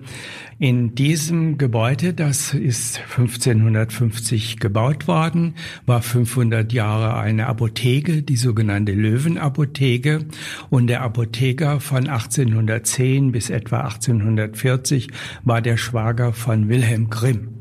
In 0.58 0.94
diesem 0.94 1.58
Gebäude, 1.58 2.14
das 2.14 2.54
ist 2.54 2.98
1550 2.98 4.58
gebaut 4.58 5.06
worden, 5.06 5.54
war 5.84 6.02
500 6.02 6.72
Jahre 6.72 7.16
eine 7.18 7.46
Apotheke, 7.46 8.22
die 8.22 8.36
sogenannte 8.36 8.92
Löwenapotheke. 8.92 10.26
Und 10.70 10.88
der 10.88 11.02
Apotheker 11.02 11.80
von 11.80 12.08
1810 12.08 13.32
bis 13.32 13.50
etwa 13.50 13.82
1840 13.82 15.08
war 15.44 15.60
der 15.60 15.76
Schwager 15.76 16.32
von 16.32 16.68
Wilhelm 16.68 17.10
Grimm. 17.10 17.56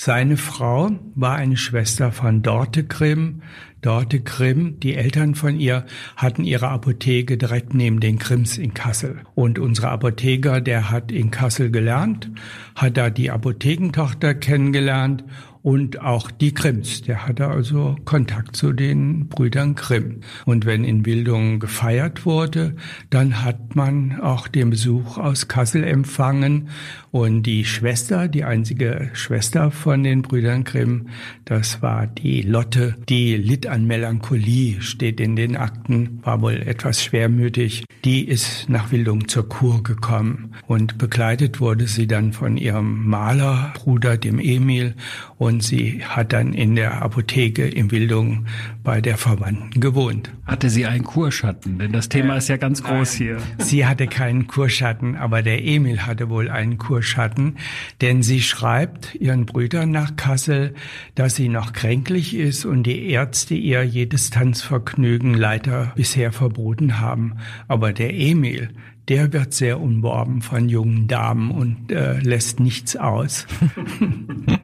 Seine 0.00 0.36
Frau 0.36 0.92
war 1.16 1.34
eine 1.34 1.56
Schwester 1.56 2.12
von 2.12 2.42
Dorte 2.42 2.84
Grimm, 2.84 3.42
Dorte 3.80 4.20
Grimm, 4.20 4.80
die 4.80 4.94
Eltern 4.94 5.34
von 5.34 5.58
ihr, 5.58 5.84
hatten 6.16 6.44
ihre 6.44 6.68
Apotheke 6.68 7.36
direkt 7.36 7.74
neben 7.74 8.00
den 8.00 8.18
Grimms 8.18 8.58
in 8.58 8.74
Kassel. 8.74 9.20
Und 9.34 9.58
unser 9.58 9.90
Apotheker, 9.90 10.60
der 10.60 10.90
hat 10.90 11.12
in 11.12 11.30
Kassel 11.30 11.70
gelernt, 11.70 12.30
hat 12.74 12.96
da 12.96 13.10
die 13.10 13.30
Apothekentochter 13.30 14.34
kennengelernt 14.34 15.24
und 15.62 16.00
auch 16.00 16.30
die 16.30 16.54
Grimms. 16.54 17.02
Der 17.02 17.26
hatte 17.26 17.48
also 17.48 17.96
Kontakt 18.04 18.56
zu 18.56 18.72
den 18.72 19.28
Brüdern 19.28 19.74
Grimm. 19.74 20.20
Und 20.46 20.66
wenn 20.66 20.84
in 20.84 21.02
Bildung 21.02 21.60
gefeiert 21.60 22.24
wurde, 22.24 22.76
dann 23.10 23.44
hat 23.44 23.76
man 23.76 24.20
auch 24.20 24.48
den 24.48 24.70
Besuch 24.70 25.18
aus 25.18 25.48
Kassel 25.48 25.84
empfangen. 25.84 26.70
Und 27.10 27.44
die 27.44 27.64
Schwester, 27.64 28.28
die 28.28 28.44
einzige 28.44 29.10
Schwester 29.14 29.70
von 29.70 30.02
den 30.02 30.22
Brüdern 30.22 30.64
Grimm, 30.64 31.08
das 31.46 31.80
war 31.80 32.06
die 32.06 32.42
Lotte, 32.42 32.96
die 33.08 33.36
litt 33.36 33.66
an 33.66 33.86
Melancholie, 33.86 34.82
steht 34.82 35.18
in 35.20 35.34
den 35.34 35.56
Akten, 35.56 36.20
war 36.22 36.42
wohl 36.42 36.56
etwas 36.56 37.02
schwermütig. 37.02 37.84
Die 38.04 38.28
ist 38.28 38.68
nach 38.68 38.92
Wildung 38.92 39.26
zur 39.26 39.48
Kur 39.48 39.82
gekommen 39.82 40.52
und 40.66 40.98
begleitet 40.98 41.60
wurde 41.60 41.86
sie 41.86 42.06
dann 42.06 42.32
von 42.32 42.56
ihrem 42.56 43.06
Malerbruder, 43.06 44.18
dem 44.18 44.38
Emil, 44.38 44.94
und 45.38 45.62
sie 45.62 46.04
hat 46.04 46.32
dann 46.32 46.52
in 46.52 46.74
der 46.74 47.00
Apotheke 47.00 47.66
in 47.66 47.90
Wildung 47.90 48.46
bei 48.88 49.02
der 49.02 49.18
Verwandten 49.18 49.82
gewohnt. 49.82 50.32
Hatte 50.46 50.70
sie 50.70 50.86
einen 50.86 51.04
Kurschatten? 51.04 51.78
Denn 51.78 51.92
das 51.92 52.08
Thema 52.08 52.38
ist 52.38 52.48
ja 52.48 52.56
ganz 52.56 52.82
groß 52.82 53.12
hier. 53.12 53.36
Sie 53.58 53.84
hatte 53.84 54.06
keinen 54.06 54.46
Kurschatten, 54.46 55.14
aber 55.14 55.42
der 55.42 55.62
Emil 55.62 56.06
hatte 56.06 56.30
wohl 56.30 56.48
einen 56.48 56.78
Kurschatten, 56.78 57.58
denn 58.00 58.22
sie 58.22 58.40
schreibt 58.40 59.14
ihren 59.16 59.44
Brüdern 59.44 59.90
nach 59.90 60.16
Kassel, 60.16 60.72
dass 61.14 61.36
sie 61.36 61.50
noch 61.50 61.74
kränklich 61.74 62.34
ist 62.34 62.64
und 62.64 62.84
die 62.84 63.10
Ärzte 63.10 63.52
ihr 63.52 63.82
jedes 63.82 64.30
Tanzvergnügen 64.30 65.34
leider 65.34 65.92
bisher 65.94 66.32
verboten 66.32 66.98
haben. 66.98 67.34
Aber 67.66 67.92
der 67.92 68.14
Emil, 68.14 68.70
der 69.08 69.34
wird 69.34 69.52
sehr 69.52 69.82
unbeworben 69.82 70.40
von 70.40 70.70
jungen 70.70 71.08
Damen 71.08 71.50
und 71.50 71.92
äh, 71.92 72.20
lässt 72.20 72.58
nichts 72.58 72.96
aus. 72.96 73.46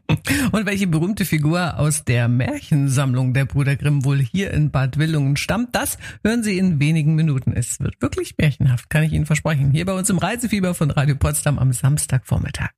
und 0.53 0.67
welche 0.67 0.87
berühmte 0.87 1.25
Figur 1.25 1.79
aus 1.79 2.05
der 2.05 2.29
Märchensammlung 2.29 3.35
der 3.35 3.45
Brüder 3.45 3.77
Grimm 3.77 4.05
wohl 4.05 4.19
hier 4.19 4.53
in 4.53 4.71
Bad 4.71 4.99
Willungen 4.99 5.37
stammt, 5.37 5.75
das 5.75 5.99
hören 6.25 6.43
Sie 6.43 6.59
in 6.59 6.81
wenigen 6.81 7.15
Minuten. 7.15 7.53
Es 7.53 7.81
wird 7.81 8.01
wirklich 8.01 8.35
märchenhaft, 8.39 8.91
kann 8.91 9.03
ich 9.03 9.13
Ihnen 9.13 9.27
versprechen. 9.27 9.71
Hier 9.71 9.85
bei 9.85 9.93
uns 9.93 10.11
im 10.11 10.19
Reisefieber 10.19 10.75
von 10.75 10.91
Radio 10.91 11.17
Potsdam 11.17 11.59
am 11.59 11.73
Samstagvormittag. 11.73 12.73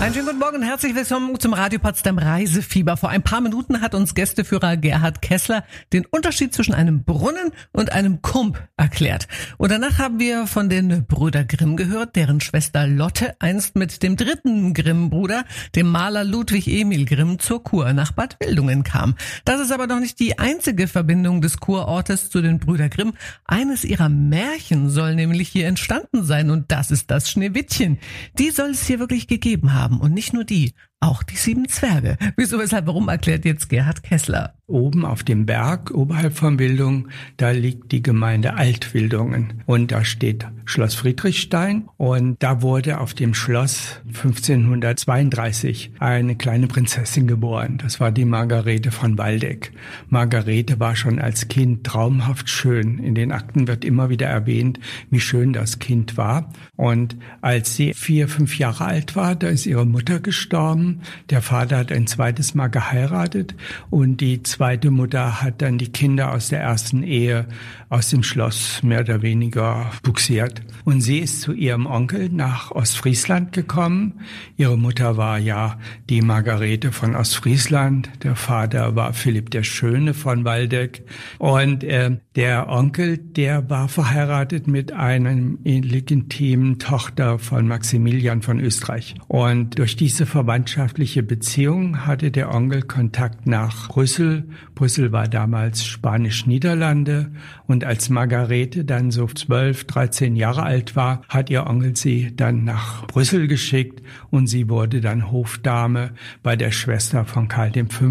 Einen 0.00 0.14
schönen 0.14 0.28
guten 0.28 0.38
Morgen 0.38 0.56
und 0.56 0.62
herzlich 0.62 0.94
willkommen 0.94 1.38
zum 1.38 1.52
Radio 1.52 1.78
Potsdam 1.78 2.16
Reisefieber. 2.16 2.96
Vor 2.96 3.10
ein 3.10 3.22
paar 3.22 3.42
Minuten 3.42 3.82
hat 3.82 3.94
uns 3.94 4.14
Gästeführer 4.14 4.78
Gerhard 4.78 5.20
Kessler 5.20 5.62
den 5.92 6.06
Unterschied 6.06 6.54
zwischen 6.54 6.72
einem 6.72 7.04
Brunnen 7.04 7.52
und 7.72 7.92
einem 7.92 8.22
Kump 8.22 8.66
erklärt. 8.78 9.28
Und 9.58 9.70
danach 9.70 9.98
haben 9.98 10.18
wir 10.18 10.46
von 10.46 10.70
den 10.70 11.04
Brüder 11.04 11.44
Grimm 11.44 11.76
gehört, 11.76 12.16
deren 12.16 12.40
Schwester 12.40 12.86
Lotte 12.86 13.36
einst 13.40 13.76
mit 13.76 14.02
dem 14.02 14.16
dritten 14.16 14.72
Grimm-Bruder, 14.72 15.44
dem 15.74 15.88
Maler 15.88 16.24
Ludwig 16.24 16.66
Emil 16.66 17.04
Grimm, 17.04 17.38
zur 17.38 17.62
Kur 17.62 17.92
nach 17.92 18.12
Bad 18.12 18.38
Wildungen 18.40 18.84
kam. 18.84 19.16
Das 19.44 19.60
ist 19.60 19.70
aber 19.70 19.86
noch 19.86 20.00
nicht 20.00 20.18
die 20.18 20.38
einzige 20.38 20.88
Verbindung 20.88 21.42
des 21.42 21.58
Kurortes 21.58 22.30
zu 22.30 22.40
den 22.40 22.58
Brüder 22.58 22.88
Grimm. 22.88 23.12
Eines 23.44 23.84
ihrer 23.84 24.08
Märchen 24.08 24.88
soll 24.88 25.14
nämlich 25.14 25.50
hier 25.50 25.66
entstanden 25.66 26.24
sein 26.24 26.48
und 26.48 26.72
das 26.72 26.90
ist 26.90 27.10
das 27.10 27.30
Schneewittchen. 27.30 27.98
Die 28.38 28.48
soll 28.48 28.70
es 28.70 28.86
hier 28.86 28.98
wirklich 28.98 29.28
gegeben 29.28 29.74
haben 29.74 29.89
haben. 29.90 30.00
Und 30.00 30.14
nicht 30.14 30.32
nur 30.32 30.44
die, 30.44 30.74
auch 31.00 31.22
die 31.22 31.36
sieben 31.36 31.68
Zwerge. 31.68 32.16
Wieso, 32.36 32.58
weshalb, 32.58 32.86
warum 32.86 33.08
erklärt 33.08 33.44
jetzt 33.44 33.68
Gerhard 33.68 34.02
Kessler? 34.02 34.54
Oben 34.70 35.04
auf 35.04 35.24
dem 35.24 35.46
Berg, 35.46 35.90
oberhalb 35.90 36.36
von 36.36 36.58
Wildung, 36.58 37.08
da 37.36 37.50
liegt 37.50 37.92
die 37.92 38.02
Gemeinde 38.02 38.54
Altwildungen. 38.54 39.62
Und 39.66 39.92
da 39.92 40.04
steht 40.04 40.46
Schloss 40.70 40.94
Friedrichstein. 40.94 41.88
Und 41.96 42.36
da 42.40 42.62
wurde 42.62 43.00
auf 43.00 43.12
dem 43.12 43.34
Schloss 43.34 44.00
1532 44.06 45.92
eine 45.98 46.36
kleine 46.36 46.68
Prinzessin 46.68 47.26
geboren. 47.26 47.78
Das 47.82 47.98
war 47.98 48.12
die 48.12 48.24
Margarete 48.24 48.92
von 48.92 49.18
Waldeck. 49.18 49.72
Margarete 50.08 50.78
war 50.78 50.94
schon 50.94 51.18
als 51.18 51.48
Kind 51.48 51.84
traumhaft 51.84 52.48
schön. 52.48 52.98
In 52.98 53.16
den 53.16 53.32
Akten 53.32 53.66
wird 53.66 53.84
immer 53.84 54.10
wieder 54.10 54.28
erwähnt, 54.28 54.78
wie 55.10 55.20
schön 55.20 55.52
das 55.52 55.80
Kind 55.80 56.16
war. 56.16 56.52
Und 56.76 57.16
als 57.40 57.74
sie 57.74 57.92
vier, 57.92 58.28
fünf 58.28 58.58
Jahre 58.58 58.84
alt 58.84 59.16
war, 59.16 59.34
da 59.34 59.48
ist 59.48 59.66
ihre 59.66 59.86
Mutter 59.86 60.20
gestorben. 60.20 61.00
Der 61.30 61.42
Vater 61.42 61.78
hat 61.78 61.90
ein 61.90 62.06
zweites 62.06 62.54
Mal 62.54 62.68
geheiratet 62.68 63.56
und 63.90 64.20
die 64.20 64.42
zweite 64.60 64.90
Mutter 64.90 65.40
hat 65.40 65.62
dann 65.62 65.78
die 65.78 65.90
Kinder 65.90 66.34
aus 66.34 66.50
der 66.50 66.60
ersten 66.60 67.02
Ehe 67.02 67.46
aus 67.88 68.10
dem 68.10 68.22
Schloss 68.22 68.82
mehr 68.82 69.00
oder 69.00 69.22
weniger 69.22 69.90
buxiert. 70.02 70.60
Und 70.84 71.00
sie 71.00 71.20
ist 71.20 71.40
zu 71.40 71.54
ihrem 71.54 71.86
Onkel 71.86 72.28
nach 72.28 72.70
Ostfriesland 72.70 73.54
gekommen. 73.54 74.20
Ihre 74.58 74.76
Mutter 74.76 75.16
war 75.16 75.38
ja 75.38 75.78
die 76.10 76.20
Margarete 76.20 76.92
von 76.92 77.16
Ostfriesland. 77.16 78.10
Der 78.22 78.36
Vater 78.36 78.94
war 78.96 79.14
Philipp 79.14 79.50
der 79.50 79.62
Schöne 79.62 80.12
von 80.12 80.44
Waldeck. 80.44 81.06
Und 81.38 81.82
äh, 81.82 82.18
der 82.36 82.68
Onkel, 82.68 83.18
der 83.18 83.68
war 83.68 83.88
verheiratet 83.88 84.68
mit 84.68 84.92
einem 84.92 85.58
legitimen 85.64 86.78
Tochter 86.78 87.38
von 87.38 87.66
Maximilian 87.66 88.42
von 88.42 88.60
Österreich. 88.60 89.16
Und 89.26 89.78
durch 89.78 89.96
diese 89.96 90.26
verwandtschaftliche 90.26 91.22
Beziehung 91.24 92.06
hatte 92.06 92.30
der 92.30 92.54
Onkel 92.54 92.82
Kontakt 92.82 93.46
nach 93.46 93.88
Brüssel 93.88 94.44
Brüssel 94.80 95.12
war 95.12 95.28
damals 95.28 95.84
Spanisch-Niederlande 95.84 97.32
und 97.66 97.84
als 97.84 98.08
Margarete 98.08 98.86
dann 98.86 99.10
so 99.10 99.26
12, 99.26 99.84
13 99.84 100.36
Jahre 100.36 100.62
alt 100.62 100.96
war, 100.96 101.20
hat 101.28 101.50
ihr 101.50 101.66
Onkel 101.66 101.96
sie 101.96 102.34
dann 102.34 102.64
nach 102.64 103.06
Brüssel 103.06 103.46
geschickt 103.46 104.02
und 104.30 104.46
sie 104.46 104.70
wurde 104.70 105.02
dann 105.02 105.30
Hofdame 105.30 106.12
bei 106.42 106.56
der 106.56 106.70
Schwester 106.70 107.26
von 107.26 107.48
Karl 107.48 107.72
V. 107.90 108.10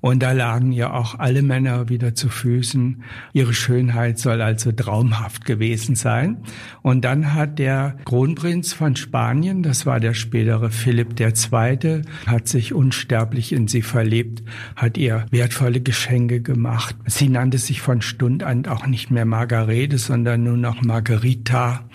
Und 0.00 0.22
da 0.22 0.32
lagen 0.32 0.72
ja 0.72 0.92
auch 0.92 1.18
alle 1.18 1.42
Männer 1.42 1.88
wieder 1.88 2.14
zu 2.14 2.28
Füßen. 2.28 3.02
Ihre 3.32 3.52
Schönheit 3.52 4.18
soll 4.18 4.40
also 4.40 4.72
traumhaft 4.72 5.44
gewesen 5.44 5.94
sein. 5.94 6.38
Und 6.82 7.04
dann 7.04 7.34
hat 7.34 7.58
der 7.58 7.96
Kronprinz 8.04 8.72
von 8.72 8.96
Spanien, 8.96 9.62
das 9.62 9.86
war 9.86 10.00
der 10.00 10.14
spätere 10.14 10.70
Philipp 10.70 11.18
II., 11.20 12.02
hat 12.26 12.48
sich 12.48 12.72
unsterblich 12.72 13.52
in 13.52 13.68
sie 13.68 13.82
verliebt, 13.82 14.42
hat 14.76 14.96
ihr 14.96 15.26
wertvolle 15.30 15.80
Geschenke 15.80 16.40
gemacht. 16.40 16.96
Sie 17.06 17.28
nannte 17.28 17.58
sich 17.58 17.80
von 17.80 18.00
Stund 18.02 18.42
an 18.42 18.66
auch 18.66 18.86
nicht 18.86 19.10
mehr 19.10 19.26
Margarete, 19.26 19.98
sondern 19.98 20.44
nur 20.44 20.56
noch 20.56 20.82
Margarita. 20.82 21.88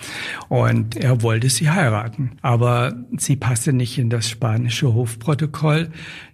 Und 0.47 0.95
er 0.95 1.21
wollte 1.21 1.49
sie 1.49 1.69
heiraten. 1.69 2.37
Aber 2.41 2.93
sie 3.17 3.35
passte 3.35 3.73
nicht 3.73 3.97
in 3.97 4.09
das 4.09 4.29
spanische 4.29 4.93
Hofprotokoll 4.93 5.89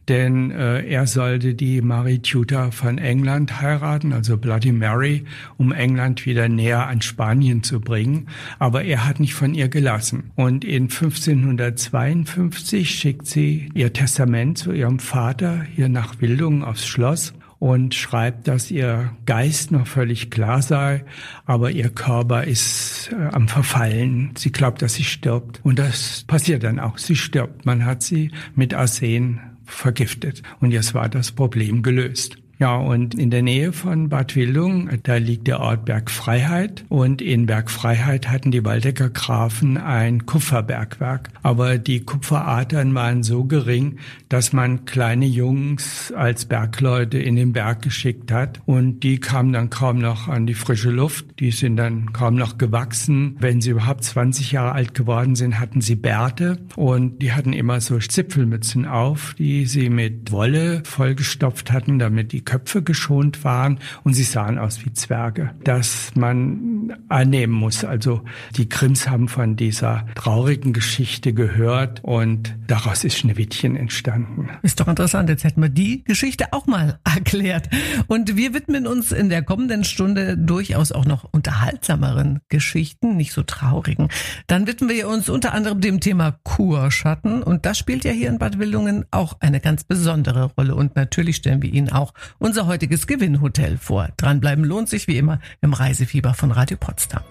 denn 0.08 0.52
äh, 0.52 0.86
er 0.86 1.08
sollte 1.08 1.54
die 1.54 1.82
Marie 1.82 2.20
Tudor 2.20 2.72
von 2.72 2.98
England 2.98 3.62
heiraten, 3.62 4.14
also 4.14 4.38
Bloody 4.38 4.72
Mary, 4.72 5.26
um 5.58 5.72
England 5.72 6.26
wieder 6.26 6.50
näher 6.50 6.88
an 6.88 7.02
Spanien 7.02 7.64
zu 7.64 7.80
bringen. 7.80 8.28
Aber 8.60 8.84
er 8.84 9.08
hat 9.08 9.20
nicht 9.20 9.34
von 9.34 9.54
ihr 9.54 9.70
gelassen. 9.70 10.32
Und 10.36 10.66
in 10.66 10.84
1552 10.84 12.90
schickt 12.90 13.28
sie 13.28 13.70
ihr 13.74 13.94
Testament 13.94 14.58
zu 14.58 14.72
ihrem 14.72 15.00
Vater 15.00 15.66
hier 15.76 15.90
nach 15.90 16.20
Wildungen 16.20 16.64
aufs 16.64 16.88
Schloss 16.88 17.34
und 17.62 17.94
schreibt, 17.94 18.48
dass 18.48 18.72
ihr 18.72 19.16
Geist 19.28 19.72
noch 19.72 19.86
völlig 19.86 20.32
klar 20.32 20.64
sei, 20.64 21.06
aber 21.46 21.70
ihr 21.70 21.90
Körper 21.90 22.46
ist 22.46 23.12
äh, 23.12 23.28
am 23.32 23.48
Verfallen. 23.48 24.32
Sie 24.36 24.52
glaubt, 24.52 24.82
dass 24.82 24.96
sie 24.96 25.04
stirbt. 25.04 25.60
Und 25.62 25.78
das 25.78 26.24
passiert 26.26 26.64
dann 26.64 26.80
auch. 26.80 26.98
Sie 26.98 27.16
stirbt. 27.16 27.68
Man 27.68 27.86
hat 27.86 28.02
sie 28.02 28.32
mit 28.56 28.74
Arsen 28.74 29.51
vergiftet. 29.72 30.44
Und 30.60 30.72
jetzt 30.72 30.94
war 30.94 31.10
das 31.10 31.32
Problem 31.32 31.82
gelöst. 31.84 32.38
Ja, 32.62 32.76
und 32.76 33.16
in 33.16 33.32
der 33.32 33.42
Nähe 33.42 33.74
von 33.74 34.10
Bad 34.10 34.36
Wildung, 34.36 34.88
da 35.02 35.16
liegt 35.16 35.48
der 35.48 35.62
Ort 35.62 35.84
Bergfreiheit. 35.86 36.86
Und 36.90 37.20
in 37.20 37.48
Bergfreiheit 37.48 38.30
hatten 38.30 38.52
die 38.52 38.64
Waldecker 38.64 39.10
Grafen 39.10 39.80
ein 39.80 40.28
Kupferbergwerk. 40.28 41.30
Aber 41.42 41.80
die 41.80 42.02
Kupferadern 42.02 42.94
waren 42.94 43.24
so 43.24 43.46
gering, 43.46 43.98
dass 44.30 44.54
man 44.54 44.86
kleine 44.86 45.26
Jungs 45.26 46.14
als 46.16 46.46
Bergleute 46.46 47.18
in 47.18 47.36
den 47.36 47.52
Berg 47.52 47.82
geschickt 47.82 48.32
hat. 48.32 48.62
Und 48.68 49.00
die 49.00 49.20
kamen 49.20 49.54
dann 49.54 49.72
kaum 49.72 49.98
noch 49.98 50.28
an 50.28 50.46
die 50.46 50.54
frische 50.54 50.92
Luft. 50.92 51.26
Die 51.40 51.50
sind 51.50 51.78
dann 51.78 52.14
kaum 52.14 52.36
noch 52.36 52.60
gewachsen. 52.60 53.38
Wenn 53.40 53.62
sie 53.62 53.72
überhaupt 53.72 54.04
20 54.04 54.52
Jahre 54.52 54.74
alt 54.74 54.94
geworden 54.94 55.36
sind, 55.36 55.60
hatten 55.60 55.82
sie 55.82 55.96
Bärte. 55.96 56.60
Und 56.76 57.24
die 57.24 57.32
hatten 57.34 57.54
immer 57.54 57.82
so 57.82 57.98
Zipfelmützen 57.98 58.86
auf, 58.86 59.34
die 59.40 59.66
sie 59.66 59.90
mit 59.90 60.32
Wolle 60.32 60.84
vollgestopft 60.86 61.72
hatten, 61.72 61.98
damit 61.98 62.34
die 62.34 62.51
Köpfe 62.52 62.82
geschont 62.84 63.46
waren 63.46 63.80
und 64.04 64.14
sie 64.14 64.24
sahen 64.24 64.60
aus 64.60 64.84
wie 64.84 64.92
Zwerge, 64.92 65.52
dass 65.64 66.12
man 66.16 66.98
annehmen 67.08 67.54
muss. 67.54 67.86
Also 67.86 68.24
die 68.58 68.68
Grimms 68.68 69.08
haben 69.08 69.30
von 69.30 69.56
dieser 69.56 70.06
traurigen 70.16 70.74
Geschichte 70.74 71.32
gehört 71.32 72.04
und 72.04 72.54
daraus 72.68 73.06
ist 73.06 73.18
Schneewittchen 73.18 73.78
entstanden. 73.78 74.50
Ist 74.64 74.82
doch 74.82 74.90
interessant, 74.90 75.30
jetzt 75.30 75.46
hätten 75.46 75.62
wir 75.62 75.70
die 75.70 76.04
Geschichte 76.04 76.52
auch 76.52 76.68
mal 76.68 77.00
erklärt. 77.06 77.70
Und 78.08 78.36
wir 78.36 78.54
widmen 78.54 78.86
uns 78.86 79.14
in 79.14 79.30
der 79.30 79.44
kommenden 79.44 79.86
Stunde 79.86 80.38
durchaus 80.38 80.92
auch 80.92 81.06
noch 81.06 81.24
unterhaltsameren 81.32 82.42
Geschichten, 82.50 83.16
nicht 83.16 83.32
so 83.32 83.44
traurigen. 83.44 84.10
Dann 84.48 84.68
widmen 84.68 84.90
wir 84.90 85.08
uns 85.08 85.30
unter 85.30 85.54
anderem 85.54 85.80
dem 85.80 86.02
Thema 86.02 86.38
Kurschatten 86.44 87.44
und 87.44 87.66
das 87.66 87.78
spielt 87.78 88.04
ja 88.04 88.12
hier 88.12 88.28
in 88.28 88.40
Bad 88.40 88.60
Wildungen 88.60 89.06
auch 89.10 89.38
eine 89.40 89.62
ganz 89.62 89.86
besondere 89.86 90.52
Rolle 90.58 90.76
und 90.76 90.98
natürlich 90.98 91.38
stellen 91.38 91.62
wir 91.62 91.72
Ihnen 91.72 91.90
auch 91.90 92.14
unser 92.42 92.66
heutiges 92.66 93.08
Gewinnhotel 93.08 93.78
vor. 93.78 94.10
Dranbleiben 94.18 94.66
lohnt 94.66 94.90
sich 94.90 95.08
wie 95.08 95.18
immer 95.18 95.40
im 95.62 95.74
Reisefieber 95.74 96.34
von 96.34 96.52
Radio 96.52 96.76
Potsdam. 96.78 97.24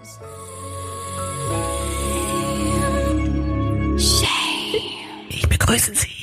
Ich 5.29 5.49
begrüße 5.49 5.95
Sie 5.95 6.20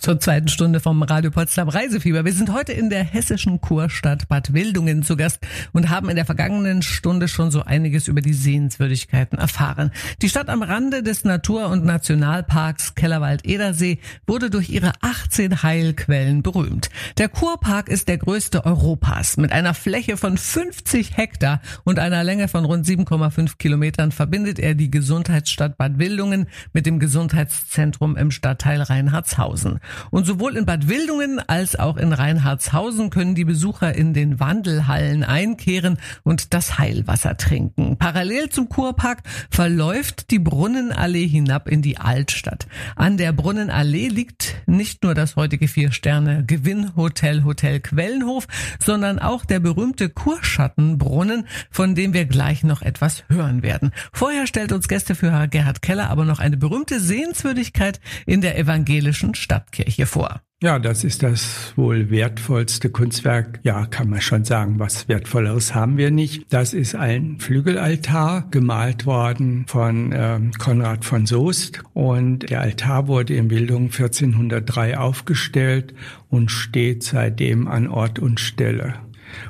zur 0.00 0.18
zweiten 0.18 0.48
Stunde 0.48 0.80
vom 0.80 1.02
Radio 1.02 1.30
Potsdam 1.30 1.68
Reisefieber. 1.68 2.24
Wir 2.24 2.32
sind 2.32 2.52
heute 2.52 2.72
in 2.72 2.88
der 2.88 3.04
hessischen 3.04 3.60
Kurstadt 3.60 4.28
Bad 4.28 4.54
Wildungen 4.54 5.02
zu 5.02 5.14
Gast 5.14 5.40
und 5.72 5.90
haben 5.90 6.08
in 6.08 6.16
der 6.16 6.24
vergangenen 6.24 6.80
Stunde 6.80 7.28
schon 7.28 7.50
so 7.50 7.62
einiges 7.62 8.08
über 8.08 8.22
die 8.22 8.32
Sehenswürdigkeiten 8.32 9.38
erfahren. 9.38 9.90
Die 10.22 10.30
Stadt 10.30 10.48
am 10.48 10.62
Rande 10.62 11.02
des 11.02 11.24
Natur- 11.24 11.68
und 11.68 11.84
Nationalparks 11.84 12.94
Kellerwald-Edersee 12.94 13.98
wurde 14.26 14.48
durch 14.48 14.70
ihre 14.70 14.92
18 15.02 15.62
Heilquellen 15.62 16.42
berühmt. 16.42 16.88
Der 17.18 17.28
Kurpark 17.28 17.90
ist 17.90 18.08
der 18.08 18.18
größte 18.18 18.64
Europas. 18.64 19.36
Mit 19.36 19.52
einer 19.52 19.74
Fläche 19.74 20.16
von 20.16 20.38
50 20.38 21.18
Hektar 21.18 21.60
und 21.84 21.98
einer 21.98 22.24
Länge 22.24 22.48
von 22.48 22.64
rund 22.64 22.86
7,5 22.86 23.58
Kilometern 23.58 24.12
verbindet 24.12 24.58
er 24.58 24.74
die 24.74 24.90
Gesundheitsstadt 24.90 25.76
Bad 25.76 25.98
Wildungen 25.98 26.46
mit 26.72 26.86
dem 26.86 26.98
Gesundheitszentrum 27.00 28.16
im 28.16 28.30
Stadtteil 28.30 28.80
Reinhardshausen. 28.80 29.78
Und 30.10 30.26
sowohl 30.26 30.56
in 30.56 30.66
Bad 30.66 30.88
Wildungen 30.88 31.40
als 31.40 31.78
auch 31.78 31.96
in 31.96 32.12
Reinhardshausen 32.12 33.10
können 33.10 33.34
die 33.34 33.44
Besucher 33.44 33.94
in 33.94 34.14
den 34.14 34.40
Wandelhallen 34.40 35.24
einkehren 35.24 35.98
und 36.22 36.54
das 36.54 36.78
Heilwasser 36.78 37.36
trinken. 37.36 37.96
Parallel 37.98 38.50
zum 38.50 38.68
Kurpark 38.68 39.22
verläuft 39.50 40.30
die 40.30 40.38
Brunnenallee 40.38 41.26
hinab 41.26 41.68
in 41.68 41.82
die 41.82 41.98
Altstadt. 41.98 42.66
An 42.96 43.16
der 43.16 43.32
Brunnenallee 43.32 44.08
liegt 44.08 44.62
nicht 44.66 45.02
nur 45.02 45.14
das 45.14 45.36
heutige 45.36 45.68
Vier-Sterne-Gewinnhotel 45.68 47.44
Hotel 47.44 47.80
Quellenhof, 47.80 48.46
sondern 48.78 49.18
auch 49.18 49.44
der 49.44 49.60
berühmte 49.60 50.08
Kurschattenbrunnen, 50.08 51.46
von 51.70 51.94
dem 51.94 52.12
wir 52.12 52.26
gleich 52.26 52.62
noch 52.62 52.82
etwas 52.82 53.24
hören 53.28 53.62
werden. 53.62 53.92
Vorher 54.12 54.46
stellt 54.46 54.72
uns 54.72 54.88
Gästeführer 54.88 55.48
Gerhard 55.48 55.82
Keller 55.82 56.10
aber 56.10 56.24
noch 56.24 56.38
eine 56.38 56.56
berühmte 56.56 57.00
Sehenswürdigkeit 57.00 58.00
in 58.26 58.40
der 58.40 58.58
evangelischen 58.58 59.34
Stadtkirche 59.34 59.79
Kirche 59.84 60.06
vor. 60.06 60.40
Ja, 60.62 60.78
das 60.78 61.04
ist 61.04 61.22
das 61.22 61.72
wohl 61.76 62.10
wertvollste 62.10 62.90
Kunstwerk. 62.90 63.60
Ja, 63.62 63.86
kann 63.86 64.10
man 64.10 64.20
schon 64.20 64.44
sagen, 64.44 64.78
was 64.78 65.08
wertvolleres 65.08 65.74
haben 65.74 65.96
wir 65.96 66.10
nicht. 66.10 66.52
Das 66.52 66.74
ist 66.74 66.94
ein 66.94 67.38
Flügelaltar, 67.40 68.46
gemalt 68.50 69.06
worden 69.06 69.64
von 69.68 70.12
ähm, 70.14 70.52
Konrad 70.58 71.06
von 71.06 71.24
Soest. 71.24 71.82
Und 71.94 72.50
der 72.50 72.60
Altar 72.60 73.08
wurde 73.08 73.34
in 73.36 73.48
Bildung 73.48 73.84
1403 73.84 74.98
aufgestellt 74.98 75.94
und 76.28 76.50
steht 76.50 77.04
seitdem 77.04 77.66
an 77.66 77.88
Ort 77.88 78.18
und 78.18 78.38
Stelle. 78.38 78.96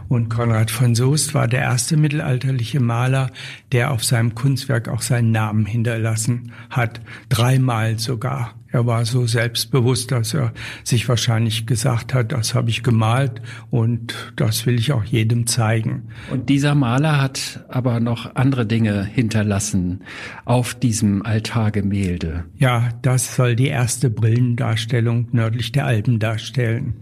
Und 0.09 0.29
Konrad 0.29 0.71
von 0.71 0.95
Soest 0.95 1.35
war 1.35 1.49
der 1.49 1.63
erste 1.63 1.97
mittelalterliche 1.97 2.79
Maler, 2.79 3.31
der 3.73 3.91
auf 3.91 4.05
seinem 4.05 4.37
Kunstwerk 4.37 4.89
auch 4.89 5.03
seinen 5.03 5.33
Namen 5.33 5.67
hinterlassen 5.67 6.53
hat. 6.71 7.01
Dreimal 7.29 7.99
sogar. 7.99 8.60
Er 8.73 8.87
war 8.87 9.05
so 9.05 9.27
selbstbewusst, 9.27 10.13
dass 10.13 10.35
er 10.35 10.53
sich 10.85 11.09
wahrscheinlich 11.09 11.67
gesagt 11.67 12.15
hat, 12.15 12.33
das 12.33 12.55
habe 12.55 12.71
ich 12.71 12.83
gemalt 12.83 13.43
und 13.71 14.33
das 14.37 14.65
will 14.65 14.79
ich 14.79 14.93
auch 14.93 15.05
jedem 15.05 15.47
zeigen. 15.47 16.09
Und 16.31 16.49
dieser 16.49 16.75
Maler 16.75 17.21
hat 17.21 17.65
aber 17.69 17.99
noch 17.99 18.37
andere 18.37 18.67
Dinge 18.67 19.05
hinterlassen 19.05 20.05
auf 20.45 20.75
diesem 20.75 21.25
Altargemälde. 21.27 22.45
Ja, 22.59 22.91
das 23.03 23.35
soll 23.35 23.57
die 23.57 23.69
erste 23.69 24.09
Brillendarstellung 24.09 25.29
nördlich 25.33 25.73
der 25.73 25.87
Alpen 25.87 26.21
darstellen. 26.21 26.95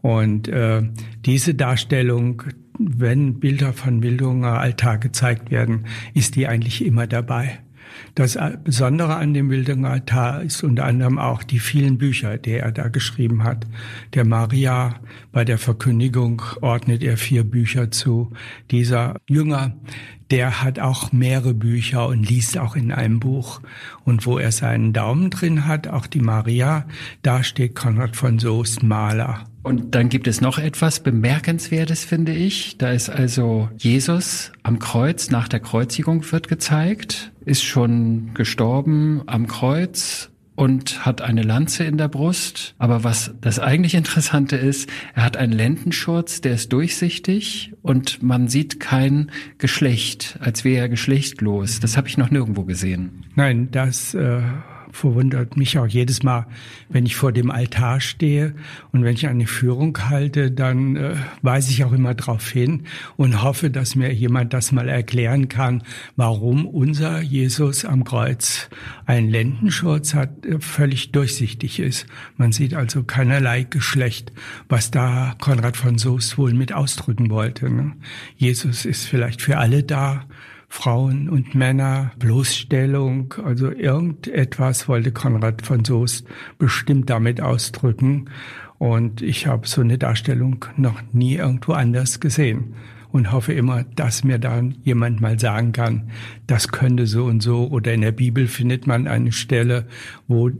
Und 0.00 0.48
äh, 0.48 0.82
diese 1.24 1.54
Darstellung, 1.54 2.42
wenn 2.78 3.38
Bilder 3.38 3.72
von 3.72 4.02
Wildunger 4.02 4.58
Altar 4.58 4.98
gezeigt 4.98 5.50
werden, 5.50 5.86
ist 6.14 6.36
die 6.36 6.48
eigentlich 6.48 6.84
immer 6.84 7.06
dabei. 7.06 7.60
Das 8.14 8.38
Besondere 8.64 9.16
an 9.16 9.34
dem 9.34 9.50
Wildinger 9.50 9.90
Altar 9.90 10.42
ist 10.42 10.62
unter 10.62 10.84
anderem 10.84 11.18
auch 11.18 11.42
die 11.42 11.58
vielen 11.58 11.98
Bücher, 11.98 12.38
die 12.38 12.52
er 12.52 12.72
da 12.72 12.88
geschrieben 12.88 13.42
hat. 13.44 13.66
Der 14.14 14.24
Maria, 14.24 14.96
bei 15.32 15.44
der 15.44 15.58
Verkündigung 15.58 16.42
ordnet 16.60 17.02
er 17.02 17.16
vier 17.16 17.44
Bücher 17.44 17.90
zu. 17.90 18.32
Dieser 18.70 19.16
Jünger, 19.28 19.74
der 20.30 20.62
hat 20.62 20.78
auch 20.78 21.12
mehrere 21.12 21.54
Bücher 21.54 22.06
und 22.06 22.28
liest 22.28 22.58
auch 22.58 22.76
in 22.76 22.92
einem 22.92 23.20
Buch. 23.20 23.60
Und 24.04 24.24
wo 24.24 24.38
er 24.38 24.52
seinen 24.52 24.92
Daumen 24.92 25.30
drin 25.30 25.66
hat, 25.66 25.88
auch 25.88 26.06
die 26.06 26.20
Maria, 26.20 26.86
da 27.22 27.42
steht 27.42 27.74
Konrad 27.74 28.16
von 28.16 28.38
Soest 28.38 28.82
Maler. 28.82 29.44
Und 29.62 29.94
dann 29.94 30.08
gibt 30.08 30.26
es 30.26 30.40
noch 30.40 30.58
etwas 30.58 31.00
Bemerkenswertes, 31.00 32.04
finde 32.04 32.32
ich. 32.32 32.78
Da 32.78 32.90
ist 32.90 33.10
also 33.10 33.68
Jesus 33.78 34.52
am 34.62 34.78
Kreuz, 34.78 35.30
nach 35.30 35.48
der 35.48 35.60
Kreuzigung 35.60 36.30
wird 36.32 36.48
gezeigt, 36.48 37.31
ist 37.44 37.62
schon 37.64 38.34
gestorben 38.34 39.22
am 39.26 39.46
Kreuz 39.46 40.30
und 40.54 41.04
hat 41.04 41.22
eine 41.22 41.42
Lanze 41.42 41.84
in 41.84 41.96
der 41.96 42.08
Brust. 42.08 42.74
Aber 42.78 43.04
was 43.04 43.34
das 43.40 43.58
eigentlich 43.58 43.94
Interessante 43.94 44.56
ist, 44.56 44.88
er 45.14 45.24
hat 45.24 45.36
einen 45.36 45.52
Lendenschurz, 45.52 46.40
der 46.40 46.54
ist 46.54 46.72
durchsichtig 46.72 47.72
und 47.82 48.22
man 48.22 48.48
sieht 48.48 48.78
kein 48.80 49.30
Geschlecht, 49.58 50.38
als 50.40 50.64
wäre 50.64 50.82
er 50.82 50.88
geschlechtlos. 50.88 51.80
Das 51.80 51.96
habe 51.96 52.08
ich 52.08 52.18
noch 52.18 52.30
nirgendwo 52.30 52.64
gesehen. 52.64 53.24
Nein, 53.34 53.68
das 53.70 54.14
äh, 54.14 54.42
verwundert 54.92 55.56
mich 55.56 55.78
auch 55.78 55.86
jedes 55.86 56.22
Mal, 56.22 56.46
wenn 56.88 57.06
ich 57.06 57.16
vor 57.16 57.32
dem 57.32 57.50
Altar 57.50 58.00
stehe 58.00 58.54
und 58.92 59.02
wenn 59.04 59.14
ich 59.14 59.26
eine 59.26 59.46
Führung 59.46 59.98
halte, 60.08 60.50
dann 60.50 60.96
äh, 60.96 61.14
weise 61.40 61.70
ich 61.70 61.84
auch 61.84 61.92
immer 61.92 62.14
darauf 62.14 62.48
hin 62.48 62.84
und 63.16 63.42
hoffe, 63.42 63.70
dass 63.70 63.96
mir 63.96 64.12
jemand 64.12 64.52
das 64.52 64.70
mal 64.70 64.88
erklären 64.88 65.48
kann, 65.48 65.82
warum 66.16 66.66
unser 66.66 67.20
Jesus 67.20 67.84
am 67.84 68.04
Kreuz 68.04 68.68
einen 69.06 69.30
Lendenschurz 69.30 70.14
hat, 70.14 70.44
der 70.44 70.60
völlig 70.60 71.12
durchsichtig 71.12 71.78
ist. 71.80 72.06
Man 72.36 72.52
sieht 72.52 72.74
also 72.74 73.02
keinerlei 73.02 73.64
Geschlecht, 73.64 74.32
was 74.68 74.90
da 74.90 75.34
Konrad 75.40 75.76
von 75.76 75.98
Soest 75.98 76.38
wohl 76.38 76.52
mit 76.52 76.72
ausdrücken 76.72 77.30
wollte. 77.30 77.70
Ne? 77.70 77.92
Jesus 78.36 78.84
ist 78.84 79.06
vielleicht 79.06 79.42
für 79.42 79.58
alle 79.58 79.82
da, 79.82 80.26
Frauen 80.74 81.28
und 81.28 81.54
Männer, 81.54 82.12
Bloßstellung, 82.18 83.34
also 83.44 83.70
irgendetwas 83.70 84.88
wollte 84.88 85.12
Konrad 85.12 85.60
von 85.60 85.84
Soest 85.84 86.26
bestimmt 86.56 87.10
damit 87.10 87.42
ausdrücken. 87.42 88.30
Und 88.78 89.20
ich 89.20 89.46
habe 89.46 89.68
so 89.68 89.82
eine 89.82 89.98
Darstellung 89.98 90.64
noch 90.78 91.02
nie 91.12 91.34
irgendwo 91.36 91.72
anders 91.72 92.20
gesehen 92.20 92.74
und 93.12 93.32
hoffe 93.32 93.52
immer, 93.52 93.84
dass 93.84 94.24
mir 94.24 94.38
dann 94.38 94.76
jemand 94.82 95.20
mal 95.20 95.38
sagen 95.38 95.72
kann, 95.72 96.10
das 96.46 96.68
könnte 96.68 97.06
so 97.06 97.26
und 97.26 97.42
so. 97.42 97.68
Oder 97.68 97.92
in 97.92 98.00
der 98.00 98.12
Bibel 98.12 98.48
findet 98.48 98.86
man 98.86 99.06
eine 99.06 99.30
Stelle, 99.30 99.86
wo 100.26 100.50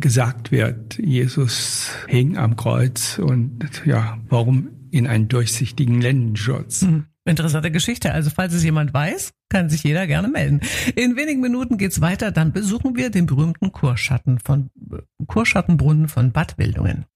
gesagt 0.00 0.50
wird, 0.50 0.98
Jesus 0.98 1.94
hing 2.08 2.38
am 2.38 2.56
Kreuz 2.56 3.18
und 3.18 3.60
ja, 3.84 4.18
warum 4.30 4.70
in 4.90 5.06
einen 5.06 5.28
durchsichtigen 5.28 6.00
Lendenschutz? 6.00 6.82
Mhm. 6.82 7.04
Interessante 7.24 7.70
Geschichte. 7.70 8.12
Also 8.12 8.30
falls 8.30 8.52
es 8.52 8.64
jemand 8.64 8.92
weiß, 8.92 9.32
kann 9.48 9.70
sich 9.70 9.84
jeder 9.84 10.06
gerne 10.06 10.28
melden. 10.28 10.60
In 10.96 11.14
wenigen 11.14 11.40
Minuten 11.40 11.78
geht's 11.78 12.00
weiter. 12.00 12.32
Dann 12.32 12.52
besuchen 12.52 12.96
wir 12.96 13.10
den 13.10 13.26
berühmten 13.26 13.70
Kurschatten 13.70 14.40
von 14.40 14.70
Kurschattenbrunnen 15.26 16.08
von 16.08 16.32
Bad 16.32 16.58
Wildungen. 16.58 17.06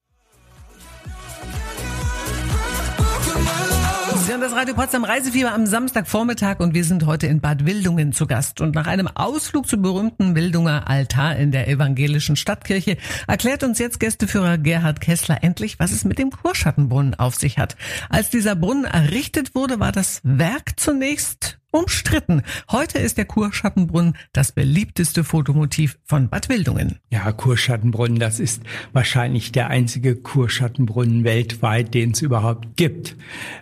Hören 4.37 4.51
das 4.51 4.59
Radio 4.59 4.75
Potsdam 4.75 5.05
Reisefieber 5.05 5.55
am 5.55 5.65
Samstagvormittag 5.65 6.61
und 6.61 6.75
wir 6.75 6.85
sind 6.85 7.07
heute 7.07 7.27
in 7.27 7.41
Bad 7.41 7.65
Wildungen 7.65 8.13
zu 8.13 8.27
Gast. 8.27 8.61
Und 8.61 8.75
nach 8.75 8.87
einem 8.87 9.09
Ausflug 9.09 9.67
zum 9.67 9.81
berühmten 9.81 10.35
Wildunger 10.35 10.91
Altar 10.91 11.37
in 11.37 11.53
der 11.53 11.69
evangelischen 11.69 12.37
Stadtkirche 12.37 12.99
erklärt 13.27 13.63
uns 13.63 13.79
jetzt 13.79 13.99
Gästeführer 13.99 14.59
Gerhard 14.59 15.01
Kessler 15.01 15.43
endlich, 15.43 15.79
was 15.79 15.91
es 15.91 16.05
mit 16.05 16.19
dem 16.19 16.31
Kurschattenbrunnen 16.31 17.15
auf 17.15 17.35
sich 17.35 17.57
hat. 17.57 17.77
Als 18.11 18.29
dieser 18.29 18.57
Brunnen 18.57 18.85
errichtet 18.85 19.55
wurde, 19.55 19.81
war 19.81 19.93
das 19.93 20.21
Werk 20.23 20.79
zunächst 20.79 21.59
umstritten. 21.71 22.43
Heute 22.71 22.99
ist 22.99 23.19
der 23.19 23.25
Kurschattenbrunnen 23.25 24.17
das 24.33 24.53
beliebteste 24.53 25.25
Fotomotiv 25.25 25.99
von 26.05 26.29
Bad 26.29 26.49
Wildungen. 26.49 26.99
Ja, 27.11 27.31
Kurschattenbrunnen, 27.33 28.19
das 28.19 28.41
ist 28.41 28.63
wahrscheinlich 28.93 29.53
der 29.53 29.69
einzige 29.69 30.17
Kurschattenbrunnen 30.17 31.25
weltweit, 31.25 31.95
den 31.95 32.13
es 32.13 32.23
überhaupt 32.23 32.77
gibt. 32.77 33.17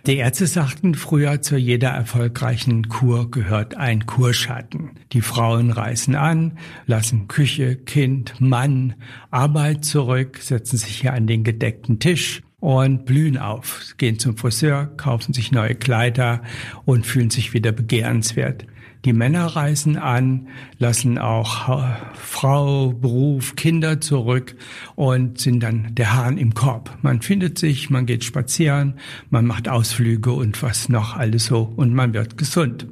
Die 0.05 0.17
Ärzte 0.17 0.47
sagten 0.47 0.95
früher, 0.95 1.41
zu 1.41 1.57
jeder 1.57 1.89
erfolgreichen 1.89 2.89
Kur 2.89 3.29
gehört 3.31 3.75
ein 3.75 4.05
Kurschatten. 4.05 4.91
Die 5.11 5.21
Frauen 5.21 5.71
reißen 5.71 6.15
an, 6.15 6.57
lassen 6.85 7.27
Küche, 7.27 7.75
Kind, 7.75 8.39
Mann, 8.39 8.95
Arbeit 9.31 9.85
zurück, 9.85 10.37
setzen 10.41 10.77
sich 10.77 11.01
hier 11.01 11.13
an 11.13 11.27
den 11.27 11.43
gedeckten 11.43 11.99
Tisch 11.99 12.41
und 12.65 13.05
blühen 13.05 13.37
auf, 13.37 13.93
gehen 13.99 14.17
zum 14.17 14.37
Friseur, 14.37 14.87
kaufen 14.97 15.33
sich 15.33 15.51
neue 15.51 15.75
Kleider 15.75 16.41
und 16.83 17.05
fühlen 17.05 17.29
sich 17.29 17.53
wieder 17.53 17.71
begehrenswert. 17.71 18.65
Die 19.05 19.13
Männer 19.13 19.45
reisen 19.45 19.97
an, 19.97 20.47
lassen 20.79 21.19
auch 21.19 21.91
Frau, 22.15 22.91
Beruf, 22.91 23.55
Kinder 23.55 24.01
zurück 24.01 24.55
und 24.95 25.39
sind 25.39 25.61
dann 25.61 25.93
der 25.93 26.15
Hahn 26.15 26.39
im 26.39 26.55
Korb. 26.55 26.97
Man 27.03 27.21
findet 27.21 27.59
sich, 27.59 27.91
man 27.91 28.07
geht 28.07 28.23
spazieren, 28.23 28.95
man 29.29 29.45
macht 29.45 29.69
Ausflüge 29.69 30.31
und 30.31 30.63
was 30.63 30.89
noch 30.89 31.15
alles 31.15 31.45
so 31.45 31.71
und 31.75 31.93
man 31.93 32.15
wird 32.15 32.35
gesund. 32.35 32.87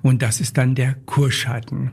Und 0.00 0.22
das 0.22 0.40
ist 0.40 0.56
dann 0.56 0.74
der 0.74 0.94
Kurschatten. 1.04 1.90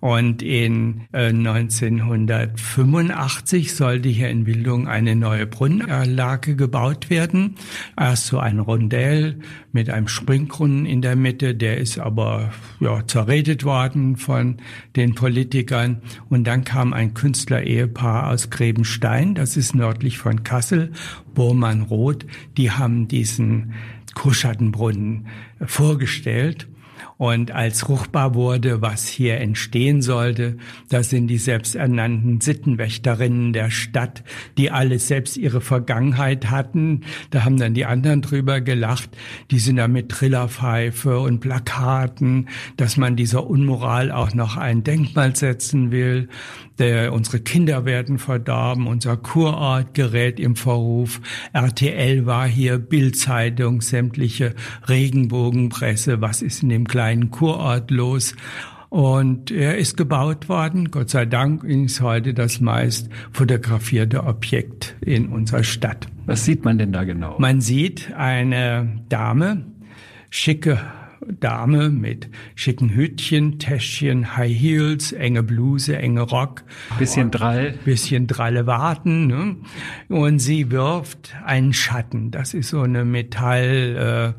Und 0.00 0.42
in 0.42 1.08
äh, 1.12 1.30
1985 1.30 3.74
sollte 3.74 4.08
hier 4.08 4.28
in 4.28 4.44
Bildung 4.44 4.86
eine 4.86 5.16
neue 5.16 5.44
Brunnenanlage 5.46 6.54
gebaut 6.54 7.10
werden. 7.10 7.56
Erst 7.98 8.28
so 8.28 8.38
ein 8.38 8.60
Rondell 8.60 9.40
mit 9.72 9.90
einem 9.90 10.06
Springbrunnen 10.06 10.86
in 10.86 11.02
der 11.02 11.16
Mitte, 11.16 11.56
der 11.56 11.78
ist 11.78 11.98
aber 11.98 12.52
ja, 12.78 13.04
zerredet 13.06 13.64
worden 13.64 14.16
von 14.16 14.58
den 14.94 15.16
Politikern. 15.16 16.02
Und 16.28 16.46
dann 16.46 16.62
kam 16.64 16.92
ein 16.92 17.14
Künstler-Ehepaar 17.14 18.30
aus 18.30 18.50
Grebenstein, 18.50 19.34
das 19.34 19.56
ist 19.56 19.74
nördlich 19.74 20.18
von 20.18 20.44
Kassel, 20.44 20.92
Bormann-Roth, 21.34 22.24
die 22.56 22.70
haben 22.70 23.08
diesen 23.08 23.72
Kuschattenbrunnen 24.14 25.26
vorgestellt. 25.64 26.68
Und 27.18 27.50
als 27.50 27.80
fruchtbar 27.80 28.36
wurde, 28.36 28.80
was 28.80 29.08
hier 29.08 29.38
entstehen 29.38 30.02
sollte, 30.02 30.56
da 30.88 31.02
sind 31.02 31.26
die 31.26 31.38
selbsternannten 31.38 32.40
Sittenwächterinnen 32.40 33.52
der 33.52 33.70
Stadt, 33.72 34.22
die 34.56 34.70
alle 34.70 35.00
selbst 35.00 35.36
ihre 35.36 35.60
Vergangenheit 35.60 36.48
hatten. 36.48 37.00
Da 37.30 37.44
haben 37.44 37.58
dann 37.58 37.74
die 37.74 37.86
anderen 37.86 38.22
drüber 38.22 38.60
gelacht. 38.60 39.10
Die 39.50 39.58
sind 39.58 39.76
da 39.76 39.88
mit 39.88 40.10
Trillerpfeife 40.10 41.18
und 41.18 41.40
Plakaten, 41.40 42.48
dass 42.76 42.96
man 42.96 43.16
dieser 43.16 43.48
Unmoral 43.48 44.12
auch 44.12 44.32
noch 44.32 44.56
ein 44.56 44.84
Denkmal 44.84 45.34
setzen 45.34 45.90
will. 45.90 46.28
Der, 46.78 47.12
unsere 47.12 47.40
Kinder 47.40 47.84
werden 47.84 48.18
verdorben, 48.18 48.86
unser 48.86 49.16
Kurort 49.16 49.94
gerät 49.94 50.38
im 50.38 50.54
Verruf. 50.54 51.20
RTL 51.52 52.24
war 52.24 52.46
hier, 52.46 52.78
Bildzeitung, 52.78 53.80
sämtliche 53.80 54.54
Regenbogenpresse. 54.88 56.20
Was 56.20 56.42
ist 56.42 56.62
in 56.62 56.68
dem 56.68 56.86
kleinen 56.86 57.30
Kurort 57.30 57.90
los? 57.90 58.34
Und 58.90 59.50
er 59.50 59.76
ist 59.76 59.96
gebaut 59.96 60.48
worden. 60.48 60.90
Gott 60.90 61.10
sei 61.10 61.26
Dank 61.26 61.62
ist 61.64 62.00
heute 62.00 62.32
das 62.32 62.60
meist 62.60 63.10
fotografierte 63.32 64.24
Objekt 64.24 64.96
in 65.00 65.28
unserer 65.28 65.64
Stadt. 65.64 66.06
Was 66.26 66.44
sieht 66.44 66.64
man 66.64 66.78
denn 66.78 66.92
da 66.92 67.04
genau? 67.04 67.36
Man 67.38 67.60
sieht 67.60 68.14
eine 68.14 69.02
Dame, 69.08 69.64
schicke 70.30 70.80
Dame 71.40 71.90
mit 71.90 72.28
schicken 72.54 72.90
Hütchen, 72.90 73.58
Täschchen, 73.58 74.36
High 74.36 74.54
Heels, 74.54 75.12
enge 75.12 75.42
Bluse, 75.42 75.96
enge 75.96 76.22
Rock. 76.22 76.64
Bisschen 76.98 77.30
Drall. 77.30 77.74
Bisschen 77.84 78.26
Dralle 78.26 78.66
warten. 78.66 79.26
Ne? 79.26 79.56
Und 80.08 80.38
sie 80.38 80.70
wirft 80.70 81.34
einen 81.44 81.72
Schatten. 81.72 82.30
Das 82.30 82.54
ist 82.54 82.70
so 82.70 82.80
eine 82.80 83.04
Metallplatte 83.04 84.34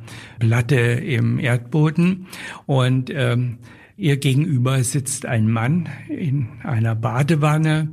äh, 0.75 1.15
im 1.15 1.39
Erdboden. 1.39 2.27
Und 2.65 3.09
ähm, 3.13 3.59
Ihr 3.99 4.15
gegenüber 4.15 4.81
sitzt 4.81 5.25
ein 5.25 5.51
Mann 5.51 5.89
in 6.07 6.47
einer 6.63 6.95
Badewanne 6.95 7.89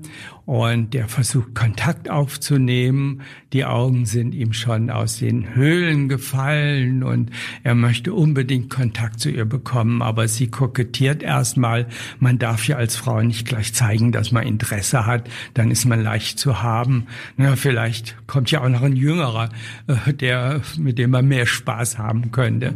und 0.47 0.95
der 0.95 1.09
versucht 1.09 1.57
Kontakt 1.57 2.09
aufzunehmen. 2.09 3.23
Die 3.53 3.65
Augen 3.65 4.07
sind 4.07 4.33
ihm 4.33 4.53
schon 4.53 4.91
aus 4.91 5.19
den 5.19 5.57
Höhlen 5.57 6.09
gefallen 6.09 7.03
und 7.03 7.31
er 7.65 7.75
möchte 7.75 8.15
unbedingt 8.15 8.71
Kontakt 8.71 9.19
zu 9.19 9.29
ihr 9.29 9.45
bekommen, 9.45 10.03
aber 10.03 10.29
sie 10.29 10.47
kokettiert 10.47 11.25
erstmal. 11.25 11.87
Man 12.21 12.39
darf 12.39 12.69
ja 12.69 12.77
als 12.77 12.95
Frau 12.95 13.21
nicht 13.23 13.49
gleich 13.49 13.75
zeigen, 13.75 14.13
dass 14.13 14.31
man 14.31 14.47
Interesse 14.47 15.05
hat, 15.05 15.29
dann 15.55 15.73
ist 15.73 15.85
man 15.85 16.01
leicht 16.01 16.39
zu 16.39 16.63
haben. 16.63 17.07
Na, 17.37 17.57
vielleicht 17.57 18.17
kommt 18.29 18.51
ja 18.53 18.63
auch 18.63 18.69
noch 18.69 18.83
ein 18.83 18.95
Jüngerer, 18.95 19.49
äh, 19.89 20.13
der, 20.15 20.61
mit 20.79 20.99
dem 20.99 21.11
man 21.11 21.27
mehr 21.27 21.47
Spaß 21.47 21.99
haben 21.99 22.31
könnte. 22.31 22.75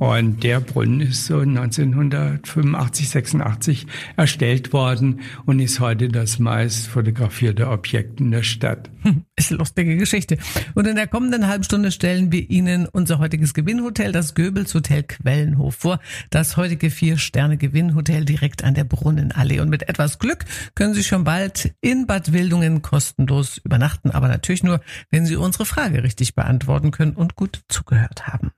Und 0.00 0.42
der 0.42 0.58
Brunnen 0.58 1.02
ist 1.02 1.26
so 1.26 1.38
1985, 1.38 3.08
86 3.10 3.86
erstellt 4.16 4.72
worden 4.72 5.20
und 5.44 5.60
ist 5.60 5.78
heute 5.78 6.08
das 6.08 6.40
meist 6.40 6.95
fotografierte 6.96 7.68
Objekt 7.68 8.20
in 8.20 8.30
der 8.30 8.42
Stadt. 8.42 8.88
Hm, 9.02 9.24
ist 9.36 9.50
eine 9.50 9.58
lustige 9.58 9.98
Geschichte. 9.98 10.38
Und 10.74 10.86
in 10.86 10.96
der 10.96 11.06
kommenden 11.06 11.46
halben 11.46 11.62
Stunde 11.62 11.92
stellen 11.92 12.32
wir 12.32 12.48
Ihnen 12.48 12.86
unser 12.86 13.18
heutiges 13.18 13.52
Gewinnhotel, 13.52 14.12
das 14.12 14.34
Goebbels 14.34 14.72
Hotel 14.72 15.02
Quellenhof 15.02 15.74
vor. 15.74 16.00
Das 16.30 16.56
heutige 16.56 16.88
Vier-Sterne-Gewinnhotel 16.88 18.24
direkt 18.24 18.64
an 18.64 18.72
der 18.72 18.84
Brunnenallee. 18.84 19.60
Und 19.60 19.68
mit 19.68 19.90
etwas 19.90 20.18
Glück 20.18 20.46
können 20.74 20.94
Sie 20.94 21.04
schon 21.04 21.24
bald 21.24 21.74
in 21.82 22.06
Bad 22.06 22.32
Wildungen 22.32 22.80
kostenlos 22.80 23.58
übernachten. 23.58 24.10
Aber 24.10 24.28
natürlich 24.28 24.62
nur, 24.62 24.80
wenn 25.10 25.26
Sie 25.26 25.36
unsere 25.36 25.66
Frage 25.66 26.02
richtig 26.02 26.34
beantworten 26.34 26.92
können 26.92 27.12
und 27.12 27.36
gut 27.36 27.60
zugehört 27.68 28.26
haben. 28.26 28.52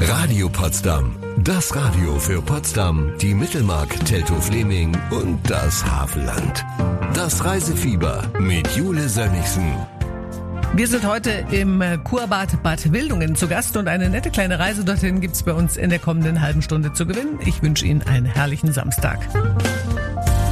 Radio 0.00 0.48
Potsdam. 0.48 1.14
Das 1.44 1.74
Radio 1.74 2.18
für 2.18 2.42
Potsdam, 2.42 3.14
die 3.18 3.32
Mittelmark, 3.32 3.88
Teltow-Fleming 4.04 4.94
und 5.10 5.38
das 5.48 5.82
Havelland. 5.82 6.64
Das 7.14 7.42
Reisefieber 7.42 8.24
mit 8.38 8.68
Jule 8.76 9.08
Sönnigsen. 9.08 9.74
Wir 10.74 10.86
sind 10.86 11.06
heute 11.06 11.46
im 11.50 11.82
Kurbad 12.04 12.62
Bad 12.62 12.92
Wildungen 12.92 13.36
zu 13.36 13.48
Gast 13.48 13.78
und 13.78 13.88
eine 13.88 14.10
nette 14.10 14.30
kleine 14.30 14.58
Reise 14.58 14.84
dorthin 14.84 15.22
gibt's 15.22 15.42
bei 15.42 15.54
uns 15.54 15.78
in 15.78 15.88
der 15.88 15.98
kommenden 15.98 16.42
halben 16.42 16.60
Stunde 16.60 16.92
zu 16.92 17.06
gewinnen. 17.06 17.38
Ich 17.46 17.62
wünsche 17.62 17.86
Ihnen 17.86 18.02
einen 18.02 18.26
herrlichen 18.26 18.74
Samstag. 18.74 19.20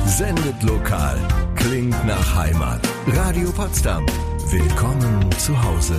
sendet 0.06 0.62
lokal, 0.62 1.18
klingt 1.54 2.06
nach 2.06 2.34
Heimat. 2.34 2.80
Radio 3.08 3.50
Potsdam. 3.52 4.06
Willkommen 4.50 5.30
zu 5.32 5.62
Hause. 5.62 5.96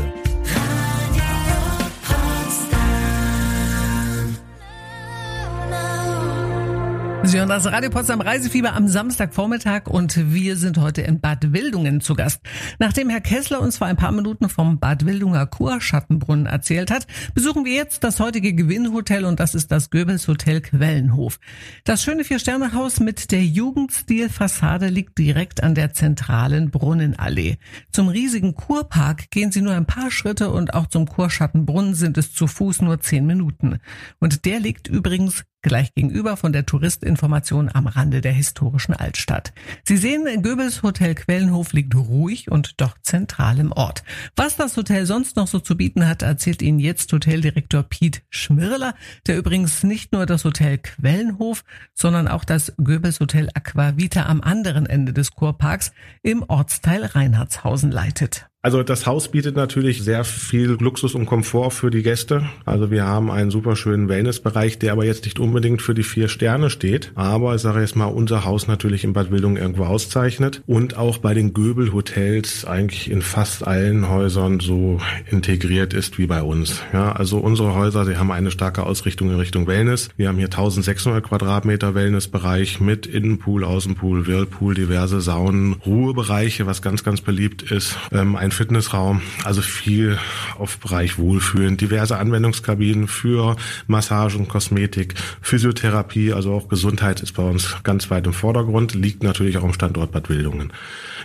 Sie 7.23 7.37
hören 7.37 7.49
das 7.49 7.65
Radio 7.65 7.89
Potsdam 7.89 8.21
Reisefieber 8.21 8.73
am 8.73 8.87
Samstagvormittag 8.87 9.87
und 9.87 10.33
wir 10.33 10.55
sind 10.55 10.77
heute 10.77 11.01
in 11.01 11.19
Bad 11.19 11.53
Wildungen 11.53 12.01
zu 12.01 12.15
Gast. 12.15 12.41
Nachdem 12.79 13.09
Herr 13.09 13.21
Kessler 13.21 13.61
uns 13.61 13.77
vor 13.77 13.87
ein 13.87 13.97
paar 13.97 14.11
Minuten 14.11 14.49
vom 14.49 14.79
Bad 14.79 15.05
Wildunger 15.05 15.45
Kurschattenbrunnen 15.45 16.47
erzählt 16.47 16.89
hat, 16.89 17.05
besuchen 17.35 17.65
wir 17.65 17.73
jetzt 17.73 18.03
das 18.03 18.19
heutige 18.19 18.53
Gewinnhotel 18.53 19.25
und 19.25 19.39
das 19.39 19.53
ist 19.53 19.71
das 19.71 19.91
Goebbels 19.91 20.27
Hotel 20.27 20.61
Quellenhof. 20.61 21.39
Das 21.83 22.01
schöne 22.01 22.23
Vier-Sterne-Haus 22.23 22.99
mit 22.99 23.31
der 23.31 23.43
Jugendstilfassade 23.43 24.87
liegt 24.87 25.17
direkt 25.17 25.61
an 25.61 25.75
der 25.75 25.93
zentralen 25.93 26.71
Brunnenallee. 26.71 27.57
Zum 27.91 28.07
riesigen 28.07 28.55
Kurpark 28.55 29.29
gehen 29.29 29.51
Sie 29.51 29.61
nur 29.61 29.73
ein 29.73 29.85
paar 29.85 30.09
Schritte 30.09 30.49
und 30.49 30.73
auch 30.73 30.87
zum 30.87 31.05
Kurschattenbrunnen 31.05 31.93
sind 31.93 32.17
es 32.17 32.33
zu 32.33 32.47
Fuß 32.47 32.81
nur 32.81 33.01
zehn 33.01 33.25
Minuten. 33.25 33.79
Und 34.19 34.45
der 34.45 34.59
liegt 34.59 34.87
übrigens 34.87 35.43
gleich 35.61 35.93
gegenüber 35.93 36.37
von 36.37 36.53
der 36.53 36.65
Touristinformation 36.65 37.69
am 37.73 37.87
Rande 37.87 38.21
der 38.21 38.31
historischen 38.31 38.93
Altstadt. 38.93 39.53
Sie 39.83 39.97
sehen, 39.97 40.41
Goebbels 40.41 40.83
Hotel 40.83 41.15
Quellenhof 41.15 41.73
liegt 41.73 41.95
ruhig 41.95 42.49
und 42.49 42.79
doch 42.81 42.97
zentral 43.01 43.59
im 43.59 43.71
Ort. 43.71 44.03
Was 44.35 44.55
das 44.55 44.77
Hotel 44.77 45.05
sonst 45.05 45.35
noch 45.35 45.47
so 45.47 45.59
zu 45.59 45.75
bieten 45.75 46.07
hat, 46.07 46.21
erzählt 46.21 46.61
Ihnen 46.61 46.79
jetzt 46.79 47.11
Hoteldirektor 47.11 47.83
Piet 47.83 48.23
Schmirler, 48.29 48.95
der 49.27 49.37
übrigens 49.37 49.83
nicht 49.83 50.13
nur 50.13 50.25
das 50.25 50.45
Hotel 50.45 50.77
Quellenhof, 50.77 51.63
sondern 51.93 52.27
auch 52.27 52.45
das 52.45 52.73
Goebbels 52.77 53.19
Hotel 53.19 53.49
Aquavita 53.53 54.25
am 54.25 54.41
anderen 54.41 54.85
Ende 54.85 55.13
des 55.13 55.31
Kurparks 55.31 55.91
im 56.21 56.43
Ortsteil 56.47 57.05
Reinhardshausen 57.05 57.91
leitet. 57.91 58.49
Also 58.61 58.83
das 58.83 59.05
Haus 59.05 59.31
bietet 59.31 59.55
natürlich 59.55 60.03
sehr 60.03 60.25
viel 60.25 60.71
Luxus 60.71 61.15
und 61.15 61.25
Komfort 61.25 61.71
für 61.71 61.89
die 61.89 62.03
Gäste. 62.03 62.43
Also 62.65 62.91
wir 62.91 63.05
haben 63.05 63.31
einen 63.31 63.51
super 63.51 63.77
schönen 63.77 64.09
Wellnessbereich, 64.09 64.77
der 64.77 64.91
aber 64.91 65.05
jetzt 65.05 65.23
nicht 65.23 65.39
unbedingt 65.39 65.81
für 65.81 65.93
die 65.93 66.03
vier 66.03 66.27
Sterne 66.27 66.69
steht. 66.69 67.13
Aber 67.15 67.55
ich 67.55 67.61
sage 67.61 67.79
jetzt 67.79 67.95
mal, 67.95 68.07
unser 68.07 68.43
Haus 68.43 68.67
natürlich 68.67 69.05
in 69.05 69.13
Bad 69.13 69.31
Wildung 69.31 69.55
irgendwo 69.55 69.85
auszeichnet 69.85 70.61
und 70.67 70.97
auch 70.97 71.19
bei 71.19 71.33
den 71.33 71.53
Göbel-Hotels 71.53 72.65
eigentlich 72.65 73.09
in 73.09 73.21
fast 73.21 73.65
allen 73.65 74.09
Häusern 74.09 74.59
so 74.59 74.99
integriert 75.31 75.93
ist 75.93 76.17
wie 76.17 76.27
bei 76.27 76.43
uns. 76.43 76.81
Ja, 76.91 77.13
also 77.13 77.37
unsere 77.37 77.75
Häuser, 77.75 78.03
sie 78.03 78.17
haben 78.17 78.29
eine 78.29 78.51
starke 78.51 78.83
Ausrichtung 78.83 79.29
in 79.29 79.37
Richtung 79.37 79.67
Wellness. 79.67 80.09
Wir 80.17 80.27
haben 80.27 80.37
hier 80.37 80.47
1600 80.47 81.23
Quadratmeter 81.23 81.95
Wellnessbereich 81.95 82.81
mit 82.81 83.05
Innenpool, 83.05 83.63
Außenpool, 83.63 84.27
Whirlpool, 84.27 84.73
diverse 84.73 85.21
Saunen, 85.21 85.77
Ruhebereiche, 85.85 86.65
was 86.65 86.81
ganz, 86.81 87.05
ganz 87.05 87.21
beliebt 87.21 87.71
ist. 87.71 87.95
Ähm, 88.11 88.35
ein 88.49 88.51
Fitnessraum, 88.51 89.21
also 89.43 89.61
viel 89.61 90.17
auf 90.57 90.79
Bereich 90.79 91.17
Wohlfühlen, 91.19 91.77
diverse 91.77 92.17
Anwendungskabinen 92.17 93.07
für 93.07 93.55
Massage 93.87 94.37
und 94.37 94.49
Kosmetik, 94.49 95.13
Physiotherapie, 95.41 96.33
also 96.33 96.53
auch 96.53 96.67
Gesundheit 96.67 97.21
ist 97.21 97.33
bei 97.33 97.43
uns 97.43 97.77
ganz 97.83 98.09
weit 98.09 98.25
im 98.25 98.33
Vordergrund, 98.33 98.95
liegt 98.95 99.23
natürlich 99.23 99.57
auch 99.57 99.63
im 99.63 99.73
Standort 99.73 100.11
Bad 100.11 100.29
Wildungen. 100.29 100.73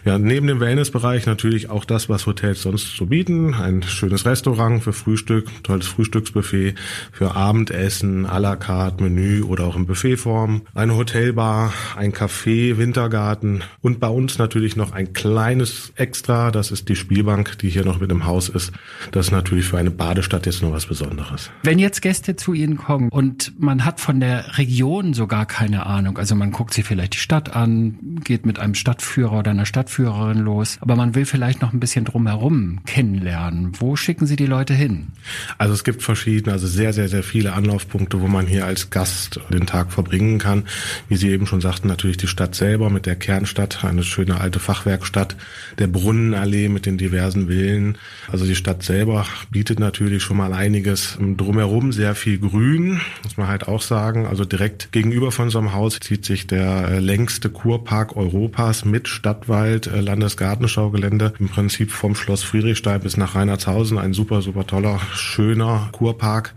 Ja, 0.04 0.18
neben 0.18 0.46
dem 0.46 0.60
Wellnessbereich 0.60 1.24
natürlich 1.24 1.70
auch 1.70 1.86
das, 1.86 2.10
was 2.10 2.26
Hotels 2.26 2.60
sonst 2.60 2.94
so 2.94 3.06
bieten. 3.06 3.54
Ein 3.54 3.82
schönes 3.82 4.26
Restaurant 4.26 4.82
für 4.82 4.92
Frühstück, 4.92 5.48
tolles 5.62 5.86
Frühstücksbuffet, 5.86 6.74
für 7.10 7.34
Abendessen, 7.34 8.26
à 8.26 8.38
la 8.38 8.54
carte, 8.56 9.02
Menü 9.02 9.42
oder 9.42 9.64
auch 9.64 9.76
in 9.76 9.86
Buffetform. 9.86 10.62
Eine 10.74 10.96
Hotelbar, 10.96 11.72
ein 11.96 12.12
Café, 12.12 12.76
Wintergarten 12.76 13.62
und 13.80 13.98
bei 13.98 14.08
uns 14.08 14.36
natürlich 14.36 14.76
noch 14.76 14.92
ein 14.92 15.14
kleines 15.14 15.94
Extra, 15.96 16.50
das 16.50 16.70
ist 16.70 16.90
die 16.90 16.96
Spielbank, 16.96 17.56
die 17.60 17.70
hier 17.70 17.86
noch 17.86 17.98
mit 17.98 18.10
im 18.10 18.26
Haus 18.26 18.50
ist. 18.50 18.72
Das 19.10 19.28
ist 19.28 19.32
natürlich 19.32 19.64
für 19.64 19.78
eine 19.78 19.90
Badestadt 19.90 20.44
jetzt 20.44 20.60
noch 20.60 20.72
was 20.72 20.84
Besonderes. 20.84 21.50
Wenn 21.62 21.78
jetzt 21.78 22.02
Gäste 22.02 22.36
zu 22.36 22.52
Ihnen 22.52 22.76
kommen 22.76 23.08
und 23.08 23.58
man 23.58 23.86
hat 23.86 24.00
von 24.00 24.20
der 24.20 24.58
Region 24.58 25.14
sogar 25.14 25.46
keine 25.46 25.86
Ahnung, 25.86 26.18
also 26.18 26.34
man 26.34 26.52
guckt 26.52 26.74
sich 26.74 26.84
vielleicht 26.84 27.14
die 27.14 27.18
Stadt 27.18 27.56
an, 27.56 28.20
geht 28.22 28.44
mit 28.44 28.58
einem 28.58 28.74
Stadtführer 28.74 29.38
oder 29.38 29.52
einer 29.52 29.64
Stadtführerin 29.64 29.93
Stadtführerin 29.94 30.38
los, 30.38 30.78
aber 30.80 30.96
man 30.96 31.14
will 31.14 31.24
vielleicht 31.24 31.62
noch 31.62 31.72
ein 31.72 31.78
bisschen 31.78 32.04
drumherum 32.04 32.80
kennenlernen. 32.84 33.72
Wo 33.78 33.94
schicken 33.94 34.26
Sie 34.26 34.36
die 34.36 34.46
Leute 34.46 34.74
hin? 34.74 35.08
Also 35.56 35.72
es 35.74 35.84
gibt 35.84 36.02
verschiedene, 36.02 36.52
also 36.52 36.66
sehr, 36.66 36.92
sehr, 36.92 37.08
sehr 37.08 37.22
viele 37.22 37.52
Anlaufpunkte, 37.52 38.20
wo 38.20 38.26
man 38.26 38.46
hier 38.46 38.66
als 38.66 38.90
Gast 38.90 39.40
den 39.50 39.66
Tag 39.66 39.92
verbringen 39.92 40.38
kann. 40.38 40.64
Wie 41.08 41.16
Sie 41.16 41.30
eben 41.30 41.46
schon 41.46 41.60
sagten, 41.60 41.86
natürlich 41.86 42.16
die 42.16 42.26
Stadt 42.26 42.54
selber 42.54 42.90
mit 42.90 43.06
der 43.06 43.14
Kernstadt, 43.14 43.84
eine 43.84 44.02
schöne 44.02 44.40
alte 44.40 44.58
Fachwerkstatt, 44.58 45.36
der 45.78 45.86
Brunnenallee 45.86 46.68
mit 46.68 46.86
den 46.86 46.98
diversen 46.98 47.46
Villen. 47.46 47.98
Also 48.30 48.46
die 48.46 48.56
Stadt 48.56 48.82
selber 48.82 49.26
bietet 49.50 49.78
natürlich 49.78 50.22
schon 50.22 50.36
mal 50.36 50.52
einiges 50.52 51.18
drumherum, 51.20 51.92
sehr 51.92 52.14
viel 52.14 52.38
Grün, 52.38 53.00
muss 53.22 53.36
man 53.36 53.46
halt 53.46 53.68
auch 53.68 53.82
sagen. 53.82 54.26
Also 54.26 54.44
direkt 54.44 54.90
gegenüber 54.90 55.30
von 55.30 55.50
so 55.50 55.58
einem 55.58 55.72
Haus 55.72 56.00
zieht 56.00 56.24
sich 56.24 56.46
der 56.46 56.88
äh, 56.88 56.98
längste 56.98 57.48
Kurpark 57.48 58.16
Europas 58.16 58.84
mit 58.84 59.06
Stadtwald 59.06 59.83
äh, 59.86 60.00
Landesgartenschaugelände. 60.00 61.34
Im 61.38 61.48
Prinzip 61.48 61.90
vom 61.90 62.14
Schloss 62.14 62.42
Friedrichstein 62.42 63.00
bis 63.00 63.16
nach 63.16 63.34
Reinhardshausen. 63.34 63.98
Ein 63.98 64.12
super, 64.12 64.42
super 64.42 64.66
toller, 64.66 65.00
schöner 65.14 65.88
Kurpark. 65.92 66.54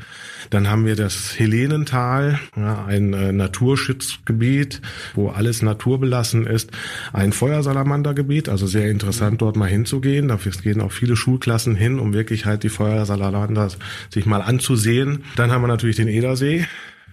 Dann 0.49 0.69
haben 0.69 0.85
wir 0.85 0.95
das 0.95 1.37
Helenental, 1.37 2.39
ja, 2.55 2.85
ein 2.85 3.13
äh, 3.13 3.31
Naturschutzgebiet, 3.31 4.81
wo 5.13 5.29
alles 5.29 5.61
naturbelassen 5.61 6.45
ist. 6.47 6.71
Ein 7.11 7.33
Feuersalamandergebiet, 7.33 8.49
also 8.49 8.67
sehr 8.67 8.89
interessant 8.89 9.41
dort 9.41 9.55
mal 9.55 9.69
hinzugehen. 9.69 10.27
Dafür 10.27 10.51
gehen 10.51 10.81
auch 10.81 10.91
viele 10.91 11.15
Schulklassen 11.15 11.75
hin, 11.75 11.99
um 11.99 12.13
wirklich 12.13 12.45
halt 12.45 12.63
die 12.63 12.69
Feuersalamander 12.69 13.69
sich 14.09 14.25
mal 14.25 14.41
anzusehen. 14.41 15.23
Dann 15.35 15.51
haben 15.51 15.61
wir 15.61 15.67
natürlich 15.67 15.97
den 15.97 16.07
Edersee. 16.07 16.65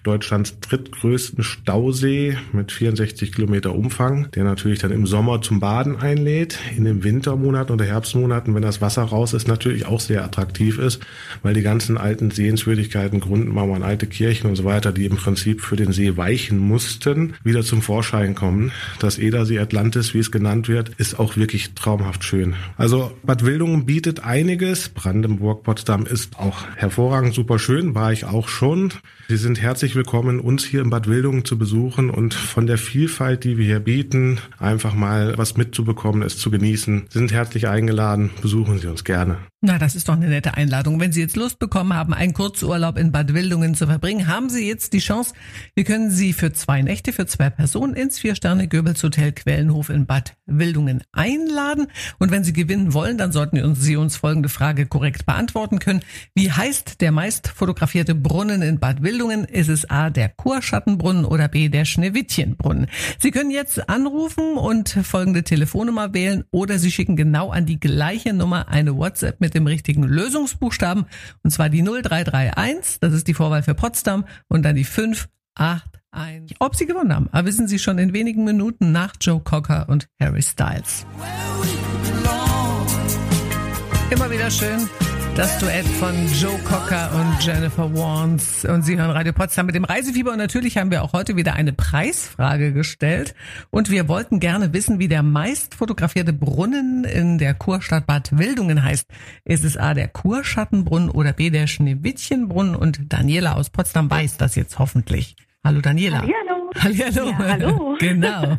Deutschlands 0.05 0.61
drittgrößten 0.61 1.43
Stausee 1.43 2.37
mit 2.53 2.71
64 2.71 3.33
Kilometer 3.33 3.75
Umfang, 3.75 4.31
der 4.33 4.45
natürlich 4.45 4.79
dann 4.79 4.93
im 4.93 5.07
Sommer 5.07 5.41
zum 5.41 5.61
Baden 5.61 5.97
einlädt, 5.97 6.59
in 6.77 6.85
den 6.85 7.03
Wintermonaten 7.03 7.73
oder 7.73 7.87
Herbstmonaten, 7.87 8.55
wenn 8.55 8.63
das 8.63 8.83
Wasser 8.83 9.03
raus 9.03 9.33
ist, 9.33 9.49
natürlich 9.49 9.87
auch 9.87 10.01
sehr 10.01 10.23
attraktiv 10.23 10.79
ist, 10.79 11.01
weil 11.43 11.55
die 11.55 11.63
ganzen 11.63 11.97
alten 11.97 12.31
Sehenswürdigkeiten, 12.31 13.21
Grundmauern, 13.21 13.83
alte 13.83 14.07
Kirchen 14.07 14.49
und 14.49 14.57
so 14.57 14.65
weiter, 14.65 14.93
die 14.93 15.07
im 15.07 15.17
Prinzip 15.17 15.63
für 15.63 15.77
den 15.77 15.93
See 15.93 16.19
weichen 16.19 16.59
mussten, 16.59 17.35
wieder 17.43 17.63
zum 17.63 17.81
Vorschein 17.81 18.35
kommen. 18.35 18.73
Das 19.01 19.19
Edersee 19.19 19.59
Atlantis, 19.59 20.13
wie 20.13 20.19
es 20.19 20.31
genannt 20.31 20.69
wird, 20.69 20.91
ist 20.99 21.19
auch 21.19 21.37
wirklich 21.37 21.73
traumhaft 21.75 22.25
schön. 22.25 22.55
Also 22.77 23.11
Bad 23.23 23.45
Wildungen 23.45 23.87
bietet 23.87 24.23
einiges. 24.23 24.91
Brandenburg, 24.91 25.63
Potsdam 25.63 26.05
ist 26.05 26.39
auch 26.39 26.65
hervorragend, 26.77 27.33
super 27.33 27.59
schön, 27.59 27.95
war 27.95 28.13
ich 28.13 28.27
auch 28.27 28.49
schon. 28.49 28.93
Sie 29.29 29.39
sind 29.39 29.63
herzlich 29.63 29.94
willkommen, 29.95 30.41
uns 30.41 30.65
hier 30.65 30.83
in 30.83 30.91
Bad 30.91 31.09
Wildungen 31.09 31.45
zu 31.45 31.59
besuchen 31.59 32.11
und 32.11 32.35
von 32.35 32.67
der 32.67 32.79
Vielfalt, 32.79 33.45
die 33.45 33.59
wir 33.59 33.65
hier 33.65 33.81
bieten, 33.81 34.39
einfach 34.59 34.95
mal 34.95 35.37
was 35.37 35.57
mitzubekommen, 35.57 36.23
es 36.23 36.39
zu 36.39 36.51
genießen. 36.51 37.07
Sie 37.09 37.19
sind 37.19 37.33
herzlich 37.33 37.69
eingeladen. 37.69 38.31
Besuchen 38.43 38.79
Sie 38.79 38.87
uns 38.87 39.05
gerne. 39.05 39.39
Na, 39.67 39.79
das 39.79 39.95
ist 39.95 40.11
doch 40.11 40.15
eine 40.15 40.29
nette 40.29 40.59
Einladung. 40.59 41.01
Wenn 41.01 41.13
Sie 41.13 41.23
jetzt 41.23 41.37
Lust 41.37 41.59
bekommen 41.59 41.95
haben, 41.95 42.13
einen 42.13 42.35
Kurzurlaub 42.35 42.99
in 42.99 43.13
Bad 43.13 43.33
Wildungen 43.33 43.75
zu 43.75 43.87
verbringen, 43.87 44.27
haben 44.27 44.51
Sie 44.51 44.69
jetzt 44.69 44.93
die 44.93 44.99
Chance. 44.99 45.33
Wir 45.75 45.85
können 45.85 46.11
Sie 46.11 46.35
für 46.35 46.53
zwei 46.53 46.83
Nächte, 46.83 47.15
für 47.15 47.25
zwei 47.25 47.49
Personen 47.49 47.95
ins 47.95 48.19
Vier-Sterne-Goebbels 48.19 49.03
Hotel 49.03 49.33
Quellenhof 49.33 49.89
in 49.89 50.05
Bad 50.05 50.37
Wildungen 50.45 51.03
einladen. 51.13 51.87
Und 52.19 52.31
wenn 52.31 52.45
Sie 52.45 52.53
gewinnen 52.53 52.93
wollen, 52.93 53.17
dann 53.17 53.33
sollten 53.33 53.75
Sie 53.75 53.97
uns 53.97 54.19
folgende 54.19 54.51
Frage 54.51 54.85
korrekt 54.85 55.25
beantworten 55.25 55.79
können. 55.79 56.03
Wie 56.35 56.53
heißt 56.53 57.01
der 57.01 57.11
meist 57.11 57.49
fotografierte 57.49 58.15
Brunnen 58.15 58.61
in 58.61 58.81
Bad 58.81 59.03
Wildungen? 59.03 59.45
Ist 59.45 59.71
es 59.71 59.84
A, 59.91 60.11
der 60.11 60.29
Kurschattenbrunnen 60.29 61.25
oder 61.25 61.49
B, 61.49 61.69
der 61.69 61.85
Schneewittchenbrunnen? 61.85 62.89
Sie 63.19 63.31
können 63.31 63.51
jetzt 63.51 63.89
anrufen 63.89 64.57
und 64.57 64.89
folgende 64.89 65.43
Telefonnummer 65.43 66.15
wählen 66.15 66.45
oder 66.51 66.79
Sie 66.79 66.91
schicken 66.91 67.17
genau 67.17 67.51
an 67.51 67.67
die 67.67 67.81
gleiche 67.81 68.33
Nummer 68.33 68.69
eine 68.69 68.97
WhatsApp 68.97 69.41
mit 69.41 69.55
dem 69.55 69.67
richtigen 69.67 70.03
Lösungsbuchstaben. 70.03 71.07
Und 71.43 71.51
zwar 71.51 71.69
die 71.69 71.83
0331, 71.83 73.01
das 73.01 73.13
ist 73.13 73.29
die 73.29 73.35
Vorwahl 73.35 73.63
für 73.63 73.75
Potsdam, 73.75 74.25
und 74.49 74.65
dann 74.65 74.77
die 74.77 74.85
581. 74.85 76.57
Ob 76.61 76.77
Sie 76.77 76.87
gewonnen 76.87 77.13
haben, 77.13 77.29
wissen 77.47 77.69
Sie 77.69 77.79
schon 77.79 77.99
in 77.99 78.13
wenigen 78.13 78.45
Minuten 78.45 78.93
nach 78.93 79.15
Joe 79.21 79.41
Cocker 79.41 79.89
und 79.89 80.07
Harry 80.21 80.43
Styles. 80.43 81.07
Immer 84.11 84.31
wieder 84.31 84.51
schön. 84.51 84.89
Das 85.37 85.59
Duett 85.59 85.85
von 85.85 86.15
Joe 86.41 86.57
Cocker 86.61 87.11
und 87.13 87.45
Jennifer 87.45 87.93
Warnes. 87.93 88.65
Und 88.65 88.83
Sie 88.83 88.97
hören 88.97 89.11
Radio 89.11 89.33
Potsdam 89.33 89.67
mit 89.67 89.75
dem 89.75 89.83
Reisefieber. 89.83 90.31
Und 90.31 90.39
natürlich 90.39 90.79
haben 90.79 90.93
wir 90.93 91.03
auch 91.03 91.13
heute 91.13 91.37
wieder 91.37 91.55
eine 91.55 91.73
Preisfrage 91.73 92.73
gestellt. 92.73 93.35
Und 93.71 93.91
wir 93.91 94.07
wollten 94.07 94.39
gerne 94.39 94.73
wissen, 94.73 95.01
wie 95.01 95.09
der 95.09 95.25
meist 95.25 95.75
fotografierte 95.75 96.33
Brunnen 96.33 97.03
in 97.03 97.39
der 97.39 97.53
Kurstadt 97.55 98.07
Bad 98.07 98.39
Wildungen 98.39 98.85
heißt. 98.85 99.09
Ist 99.45 99.65
es 99.65 99.77
A, 99.77 99.93
der 99.95 100.07
Kurschattenbrunnen 100.07 101.11
oder 101.11 101.33
B, 101.33 101.51
der 101.51 101.67
Schneewittchenbrunnen? 101.67 102.77
Und 102.77 103.13
Daniela 103.13 103.55
aus 103.55 103.71
Potsdam 103.71 104.09
weiß 104.09 104.37
das 104.37 104.55
jetzt 104.55 104.79
hoffentlich. 104.79 105.35
Hallo 105.65 105.81
Daniela. 105.81 106.21
Hallo. 106.23 106.71
Hallihallo. 106.77 107.27
Ja, 107.27 107.39
hallo. 107.39 107.97
Genau. 107.99 108.59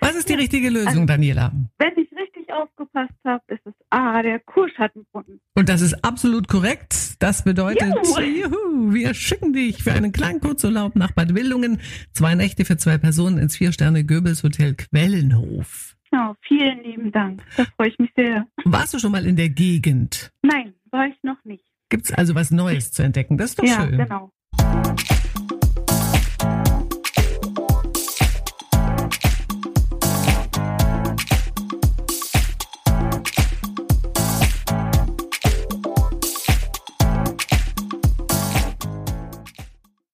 Was 0.00 0.14
ist 0.14 0.28
die 0.28 0.34
richtige 0.34 0.70
Lösung, 0.70 1.06
Daniela? 1.06 1.52
Wenn 1.78 1.92
ich 1.96 2.09
richtig 2.50 2.52
aufgepasst 2.52 3.14
habe, 3.24 3.42
ist 3.48 3.66
es 3.66 3.74
A, 3.90 4.22
der 4.22 4.40
Kurschattenbrunnen. 4.40 5.40
Und 5.54 5.68
das 5.68 5.80
ist 5.80 6.04
absolut 6.04 6.48
korrekt. 6.48 7.16
Das 7.20 7.44
bedeutet, 7.44 7.94
Juhu. 8.04 8.20
juhu, 8.20 8.94
wir 8.94 9.14
schicken 9.14 9.52
dich 9.52 9.82
für 9.82 9.92
einen 9.92 10.12
kleinen 10.12 10.40
Kurzurlaub 10.40 10.96
nach 10.96 11.12
Bad 11.12 11.34
Wildungen. 11.34 11.80
Zwei 12.12 12.34
Nächte 12.34 12.64
für 12.64 12.76
zwei 12.76 12.98
Personen 12.98 13.38
ins 13.38 13.56
Vier-Sterne-Goebbels-Hotel 13.56 14.74
Quellenhof. 14.74 15.96
Ja, 16.12 16.34
vielen 16.42 16.82
lieben 16.82 17.12
Dank. 17.12 17.42
Da 17.56 17.64
freue 17.76 17.88
ich 17.88 17.98
mich 17.98 18.10
sehr. 18.16 18.46
Warst 18.64 18.94
du 18.94 18.98
schon 18.98 19.12
mal 19.12 19.26
in 19.26 19.36
der 19.36 19.48
Gegend? 19.48 20.32
Nein, 20.42 20.74
war 20.90 21.06
ich 21.06 21.16
noch 21.22 21.42
nicht. 21.44 21.64
Gibt's 21.88 22.12
also 22.12 22.34
was 22.34 22.50
Neues 22.50 22.92
zu 22.92 23.02
entdecken? 23.02 23.36
Das 23.36 23.50
ist 23.50 23.58
doch 23.58 23.64
ja, 23.64 23.82
schön. 23.82 23.96
genau. 23.96 24.32